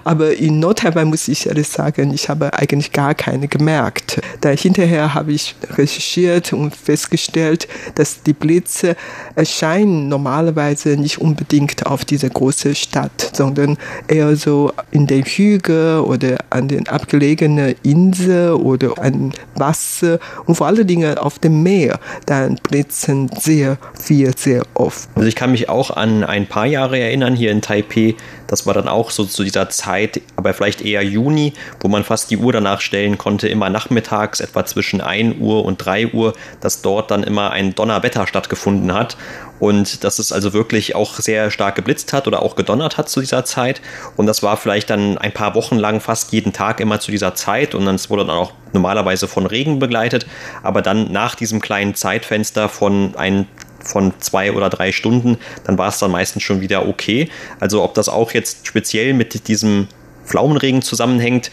Aber 0.03 0.35
in 0.35 0.59
Nordtaiwan 0.59 1.07
muss 1.07 1.27
ich 1.29 1.47
ehrlich 1.47 1.69
sagen, 1.69 2.13
ich 2.13 2.27
habe 2.27 2.53
eigentlich 2.53 2.91
gar 2.91 3.15
keine 3.15 3.47
gemerkt. 3.47 4.19
Da 4.41 4.49
hinterher 4.49 5.13
habe 5.13 5.31
ich 5.31 5.55
recherchiert 5.77 6.51
und 6.51 6.75
festgestellt, 6.75 7.36
festgestellt, 7.37 7.67
dass 7.95 8.23
die 8.23 8.33
Blitze 8.33 8.95
erscheinen 9.35 10.09
normalerweise 10.09 10.97
nicht 10.97 11.19
unbedingt 11.19 11.85
auf 11.85 12.05
diese 12.05 12.29
große 12.29 12.75
Stadt, 12.75 13.31
sondern 13.33 13.77
eher 14.07 14.35
so 14.35 14.71
in 14.91 15.07
den 15.07 15.23
Hügeln 15.23 16.01
oder 16.01 16.37
an 16.49 16.67
den 16.67 16.87
abgelegenen 16.87 17.75
Inseln 17.83 18.53
oder 18.53 18.97
an 18.99 19.33
Wasser 19.55 20.19
und 20.45 20.55
vor 20.55 20.67
allen 20.67 20.87
Dingen 20.87 21.17
auf 21.17 21.39
dem 21.39 21.63
Meer. 21.63 21.99
Dann 22.25 22.55
blitzen 22.55 23.29
sehr 23.39 23.77
viel, 23.99 24.31
sehr 24.37 24.63
oft. 24.73 25.09
Also 25.15 25.27
ich 25.27 25.35
kann 25.35 25.51
mich 25.51 25.69
auch 25.69 25.91
an 25.91 26.23
ein 26.23 26.47
paar 26.47 26.65
Jahre 26.65 26.99
erinnern 26.99 27.35
hier 27.35 27.51
in 27.51 27.61
Taipei. 27.61 28.15
Das 28.47 28.65
war 28.65 28.73
dann 28.73 28.87
auch 28.87 29.11
so 29.11 29.25
zu 29.25 29.43
dieser 29.43 29.69
Zeit, 29.69 30.21
aber 30.35 30.53
vielleicht 30.53 30.81
eher 30.81 31.03
Juni, 31.03 31.53
wo 31.79 31.87
man 31.87 32.03
fast 32.03 32.31
die 32.31 32.37
Uhr 32.37 32.53
danach 32.53 32.81
stellen 32.81 33.17
konnte, 33.17 33.47
immer 33.47 33.69
nachmittags, 33.69 34.39
etwa 34.39 34.65
zwischen 34.65 35.01
1 35.01 35.37
Uhr 35.39 35.65
und 35.65 35.77
3 35.77 36.13
Uhr, 36.13 36.33
dass 36.61 36.81
dort 36.81 37.11
dann 37.11 37.23
immer 37.23 37.51
ein 37.51 37.75
Donnerwetter 37.75 38.25
stattgefunden 38.25 38.93
hat 38.93 39.17
und 39.59 40.03
dass 40.03 40.19
es 40.19 40.31
also 40.31 40.53
wirklich 40.53 40.95
auch 40.95 41.15
sehr 41.15 41.51
stark 41.51 41.75
geblitzt 41.75 42.13
hat 42.13 42.27
oder 42.27 42.41
auch 42.41 42.55
gedonnert 42.55 42.97
hat 42.97 43.09
zu 43.09 43.19
dieser 43.19 43.43
Zeit. 43.45 43.81
Und 44.15 44.27
das 44.27 44.43
war 44.43 44.57
vielleicht 44.57 44.89
dann 44.89 45.17
ein 45.17 45.33
paar 45.33 45.55
Wochen 45.55 45.77
lang 45.77 45.99
fast 45.99 46.31
jeden 46.31 46.53
Tag 46.53 46.79
immer 46.79 46.99
zu 46.99 47.11
dieser 47.11 47.35
Zeit 47.35 47.75
und 47.75 47.85
dann 47.85 47.97
wurde 48.09 48.25
dann 48.25 48.35
auch 48.35 48.53
normalerweise 48.73 49.27
von 49.27 49.45
Regen 49.45 49.79
begleitet. 49.79 50.27
Aber 50.63 50.81
dann 50.81 51.11
nach 51.11 51.35
diesem 51.35 51.61
kleinen 51.61 51.95
Zeitfenster 51.95 52.69
von 52.69 53.15
ein 53.15 53.47
von 53.79 54.13
zwei 54.19 54.51
oder 54.51 54.69
drei 54.69 54.91
Stunden, 54.91 55.37
dann 55.65 55.77
war 55.77 55.89
es 55.89 55.99
dann 55.99 56.11
meistens 56.11 56.43
schon 56.43 56.61
wieder 56.61 56.87
okay. 56.87 57.29
Also 57.59 57.83
ob 57.83 57.93
das 57.93 58.09
auch 58.09 58.31
jetzt 58.31 58.67
speziell 58.67 59.13
mit 59.13 59.47
diesem 59.47 59.87
Pflaumenregen 60.27 60.81
zusammenhängt. 60.81 61.49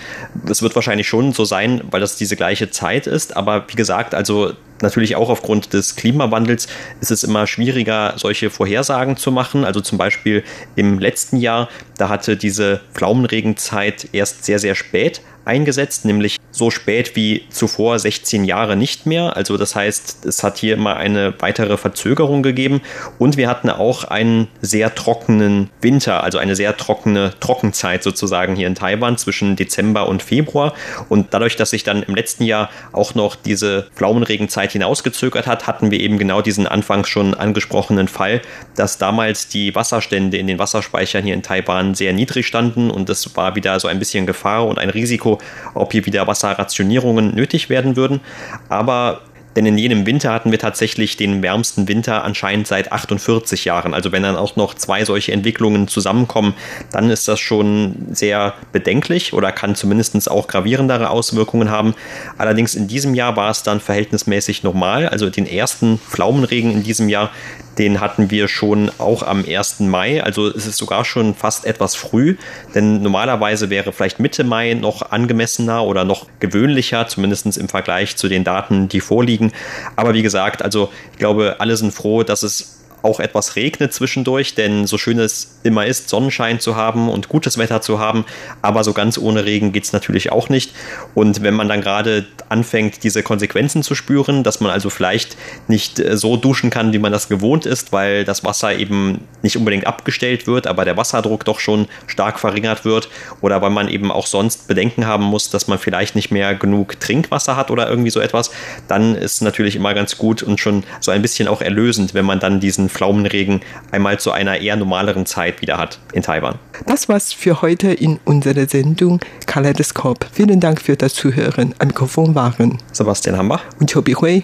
Es 0.49 0.61
wird 0.61 0.75
wahrscheinlich 0.75 1.09
schon 1.09 1.33
so 1.33 1.45
sein, 1.45 1.83
weil 1.91 2.01
das 2.01 2.17
diese 2.17 2.37
gleiche 2.37 2.71
Zeit 2.71 3.07
ist. 3.07 3.37
Aber 3.37 3.65
wie 3.69 3.77
gesagt, 3.77 4.15
also 4.15 4.53
natürlich 4.83 5.17
auch 5.17 5.31
aufgrund 5.31 5.73
des 5.73 5.97
Klimawandels 5.97 6.67
ist 7.01 7.11
es 7.11 7.25
immer 7.25 7.47
schwieriger, 7.47 8.15
solche 8.17 8.51
Vorhersagen 8.51 9.17
zu 9.17 9.31
machen. 9.31 9.65
Also 9.65 9.81
zum 9.81 9.97
Beispiel 9.97 10.43
im 10.75 10.99
letzten 10.99 11.37
Jahr, 11.37 11.69
da 11.97 12.09
hatte 12.09 12.37
diese 12.37 12.81
Pflaumenregenzeit 12.93 14.09
erst 14.13 14.45
sehr, 14.45 14.59
sehr 14.59 14.75
spät 14.75 15.23
eingesetzt, 15.45 16.05
nämlich 16.05 16.39
so 16.51 16.71
spät 16.71 17.17
wie 17.17 17.45
zuvor 17.51 17.99
16 17.99 18.45
Jahre 18.45 18.77
nicht 18.77 19.07
mehr. 19.07 19.37
Also 19.37 19.57
das 19.57 19.75
heißt, 19.75 20.25
es 20.25 20.43
hat 20.43 20.59
hier 20.59 20.75
immer 20.75 20.97
eine 20.97 21.35
weitere 21.41 21.77
Verzögerung 21.77 22.43
gegeben 22.43 22.81
und 23.19 23.37
wir 23.37 23.49
hatten 23.49 23.71
auch 23.71 24.05
einen 24.05 24.49
sehr 24.61 24.95
trockenen 24.95 25.71
Winter, 25.81 26.23
also 26.23 26.39
eine 26.39 26.55
sehr 26.57 26.77
trockene 26.77 27.33
Trockenzeit 27.41 28.03
sozusagen 28.03 28.57
hier 28.57 28.67
in 28.67 28.75
Taiwan 28.75 29.19
zwischen 29.19 29.57
Dezember 29.57 30.09
und 30.09 30.23
Februar. 30.23 30.75
Und 31.09 31.35
dadurch, 31.35 31.57
dass 31.57 31.71
sich 31.71 31.83
dann 31.83 32.03
im 32.03 32.15
letzten 32.15 32.45
Jahr 32.45 32.71
auch 32.93 33.15
noch 33.15 33.37
diese 33.37 33.89
Pflaumenregenzeit 33.95 34.73
hinausgezögert 34.73 35.47
hat, 35.47 35.67
hatten 35.67 35.91
wir 35.91 36.01
eben 36.01 36.19
genau 36.19 36.41
diesen 36.41 36.67
anfangs 36.67 37.09
schon 37.09 37.35
angesprochenen 37.35 38.09
Fall, 38.09 38.43
dass 38.77 38.99
damals 38.99 39.49
die 39.49 39.75
Wasserstände 39.75 40.37
in 40.37 40.47
den 40.47 40.59
Wasserspeichern 40.59 41.25
hier 41.25 41.35
in 41.35 41.43
Taiwan 41.43 41.95
sehr 41.95 42.13
niedrig 42.13 42.47
standen 42.47 42.91
und 42.91 43.11
es 43.11 43.37
war 43.37 43.57
wieder 43.57 43.79
so 43.81 43.89
ein 43.89 43.99
bisschen 43.99 44.27
Gefahr 44.27 44.67
und 44.67 44.79
ein 44.79 44.91
Risiko, 44.91 45.34
ob 45.75 45.93
hier 45.93 46.07
wieder 46.07 46.27
Wasser 46.27 46.45
Wasserrationierungen 46.45 47.35
nötig 47.35 47.71
werden 47.71 47.97
würden. 47.97 48.21
Aber 48.69 49.23
denn 49.57 49.67
in 49.67 49.79
jenem 49.79 50.05
Winter 50.05 50.33
hatten 50.33 50.51
wir 50.51 50.59
tatsächlich 50.59 51.17
den 51.17 51.43
wärmsten 51.43 51.87
Winter 51.87 52.25
anscheinend 52.25 52.67
seit 52.67 52.91
48 52.91 53.65
Jahren. 53.65 53.95
Also 53.95 54.11
wenn 54.11 54.25
dann 54.25 54.37
auch 54.37 54.57
noch 54.57 54.75
zwei 54.75 55.05
solche 55.05 55.33
Entwicklungen 55.33 55.87
zusammenkommen, 55.87 56.55
dann 56.91 57.09
ist 57.11 57.29
das 57.29 57.39
schon 57.39 58.07
sehr 58.11 58.55
bedenklich 58.73 59.33
oder 59.33 59.53
kann 59.53 59.77
zumindest 59.77 60.29
auch 60.29 60.49
gravierendere 60.49 61.09
Auswirkungen 61.09 61.71
haben. 61.71 61.95
Allerdings 62.37 62.75
in 62.75 62.89
diesem 62.89 63.15
Jahr 63.15 63.37
war 63.37 63.51
es 63.51 63.63
dann 63.63 63.81
verhältnismäßig 63.81 64.65
normal. 64.65 65.09
Also 65.09 65.31
den 65.31 65.47
ersten 65.47 65.99
Pflaumenregen 65.99 66.73
in 66.73 66.83
diesem 66.83 67.09
Jahr, 67.09 67.31
den 67.79 68.01
hatten 68.01 68.31
wir 68.31 68.49
schon 68.49 68.91
auch 68.99 69.23
am 69.23 69.45
1. 69.47 69.81
Mai. 69.81 70.23
Also 70.23 70.49
es 70.49 70.67
ist 70.67 70.77
sogar 70.77 71.05
schon 71.05 71.35
fast 71.35 71.67
etwas 71.67 71.95
früh, 71.95 72.37
denn 72.75 73.03
normalerweise 73.03 73.71
wäre 73.71 73.93
vielleicht 73.93 74.21
Mitte 74.21 74.45
Mai 74.45 74.75
noch 74.75 75.11
angemessener 75.11 75.85
oder 75.85 76.05
noch 76.05 76.27
gewöhnlicher, 76.41 77.09
zumindest 77.09 77.57
im 77.57 77.69
Vergleich 77.69 78.17
zu 78.17 78.29
den 78.29 78.45
Daten, 78.45 78.89
die 78.89 79.01
vorliegen. 79.01 79.53
Aber 79.97 80.15
wie 80.15 80.23
gesagt, 80.23 80.63
also 80.63 80.91
ich 81.13 81.19
glaube, 81.19 81.57
alle 81.59 81.77
sind 81.77 81.93
froh, 81.93 82.23
dass 82.23 82.43
es 82.43 82.84
auch 83.05 83.21
etwas 83.21 83.55
regnet 83.57 83.93
zwischendurch, 83.93 84.55
denn 84.55 84.87
so 84.87 84.97
schön 84.97 85.19
es 85.19 85.59
immer 85.63 85.87
ist, 85.87 86.09
Sonnenschein 86.09 86.59
zu 86.59 86.75
haben 86.75 87.11
und 87.11 87.29
gutes 87.29 87.59
Wetter 87.59 87.83
zu 87.83 87.99
haben, 87.99 88.25
aber 88.63 88.83
so 88.83 88.95
ganz 88.95 89.19
ohne 89.19 89.45
Regen 89.45 89.73
geht 89.73 89.85
es 89.85 89.93
natürlich 89.93 90.33
auch 90.33 90.49
nicht. 90.49 90.73
Und 91.15 91.43
wenn 91.43 91.55
man 91.55 91.69
dann 91.69 91.83
gerade 91.83 92.27
anfängt, 92.49 93.05
diese 93.05 93.23
Konsequenzen 93.23 93.83
zu 93.83 93.95
spüren, 93.95 94.43
dass 94.43 94.61
man 94.61 94.71
also 94.71 94.89
vielleicht 94.89 95.37
nicht 95.69 96.01
äh, 96.01 96.17
so 96.17 96.37
duschen 96.37 96.71
kann, 96.71 96.93
wie 96.93 96.99
man 96.99 97.13
das 97.13 97.29
gewohnt 97.29 97.67
ist, 97.67 97.93
weil 97.93 98.25
das 98.25 98.43
Wasser 98.43 98.75
eben 98.75 99.21
nicht 99.43 99.57
unbedingt 99.57 99.87
abgestellt 99.87 100.47
wird, 100.47 100.67
aber 100.67 100.85
der 100.85 100.97
Wasserdruck 100.97 101.45
doch 101.45 101.61
schon 101.61 101.87
stark 102.07 102.39
verringert 102.39 102.85
wird 102.85 103.09
oder 103.43 103.61
weil 103.61 103.71
man 103.71 103.89
eben 103.89 104.11
auch 104.11 104.27
sonst 104.27 104.67
Bedenken 104.67 105.07
haben 105.07 105.25
muss, 105.25 105.51
dass 105.51 105.69
man 105.69 105.79
vielleicht 105.79 106.17
nicht 106.17 106.31
mehr 106.31 106.55
genug 106.55 106.99
Trinkwasser 107.01 107.57
hat 107.57 107.71
oder 107.71 107.89
irgendwie 107.89 108.11
so 108.11 108.21
etwas, 108.21 108.51
dann 108.89 109.15
ist 109.15 109.43
natürlich 109.43 109.77
immer 109.77 109.93
ganz 109.93 110.17
gut 110.17 110.43
und 110.43 110.59
schon 110.59 110.85
so 111.01 111.11
ein 111.11 111.21
bisschen 111.21 111.49
auch 111.49 111.61
erlösend, 111.61 112.15
wenn 112.15 112.25
man 112.25 112.41
dann 112.41 112.61
diesen 112.61 112.89
Pflaumenregen 112.95 113.61
einmal 113.91 114.19
zu 114.19 114.33
einer 114.33 114.61
eher 114.61 114.77
normaleren 114.77 115.27
Zeit 115.27 115.61
wieder 115.61 115.77
hat 115.77 115.99
in 116.13 116.23
Taiwan. 116.23 116.59
Das 116.87 117.09
war's 117.09 117.33
für 117.33 117.61
heute 117.61 117.93
in 117.93 118.19
unserer 118.25 118.67
Sendung 118.67 119.21
Kaleidoskop. 119.47 120.27
Vielen 120.33 120.61
Dank 120.61 120.81
für 120.81 120.97
das 120.97 121.15
Zuhören. 121.15 121.75
Am 121.79 121.89
Mikrofon 121.89 122.35
waren 122.35 122.79
Sebastian 122.93 123.37
Hambach 123.37 123.63
und 123.81 123.93
Chobi 123.93 124.15
Hui. 124.15 124.43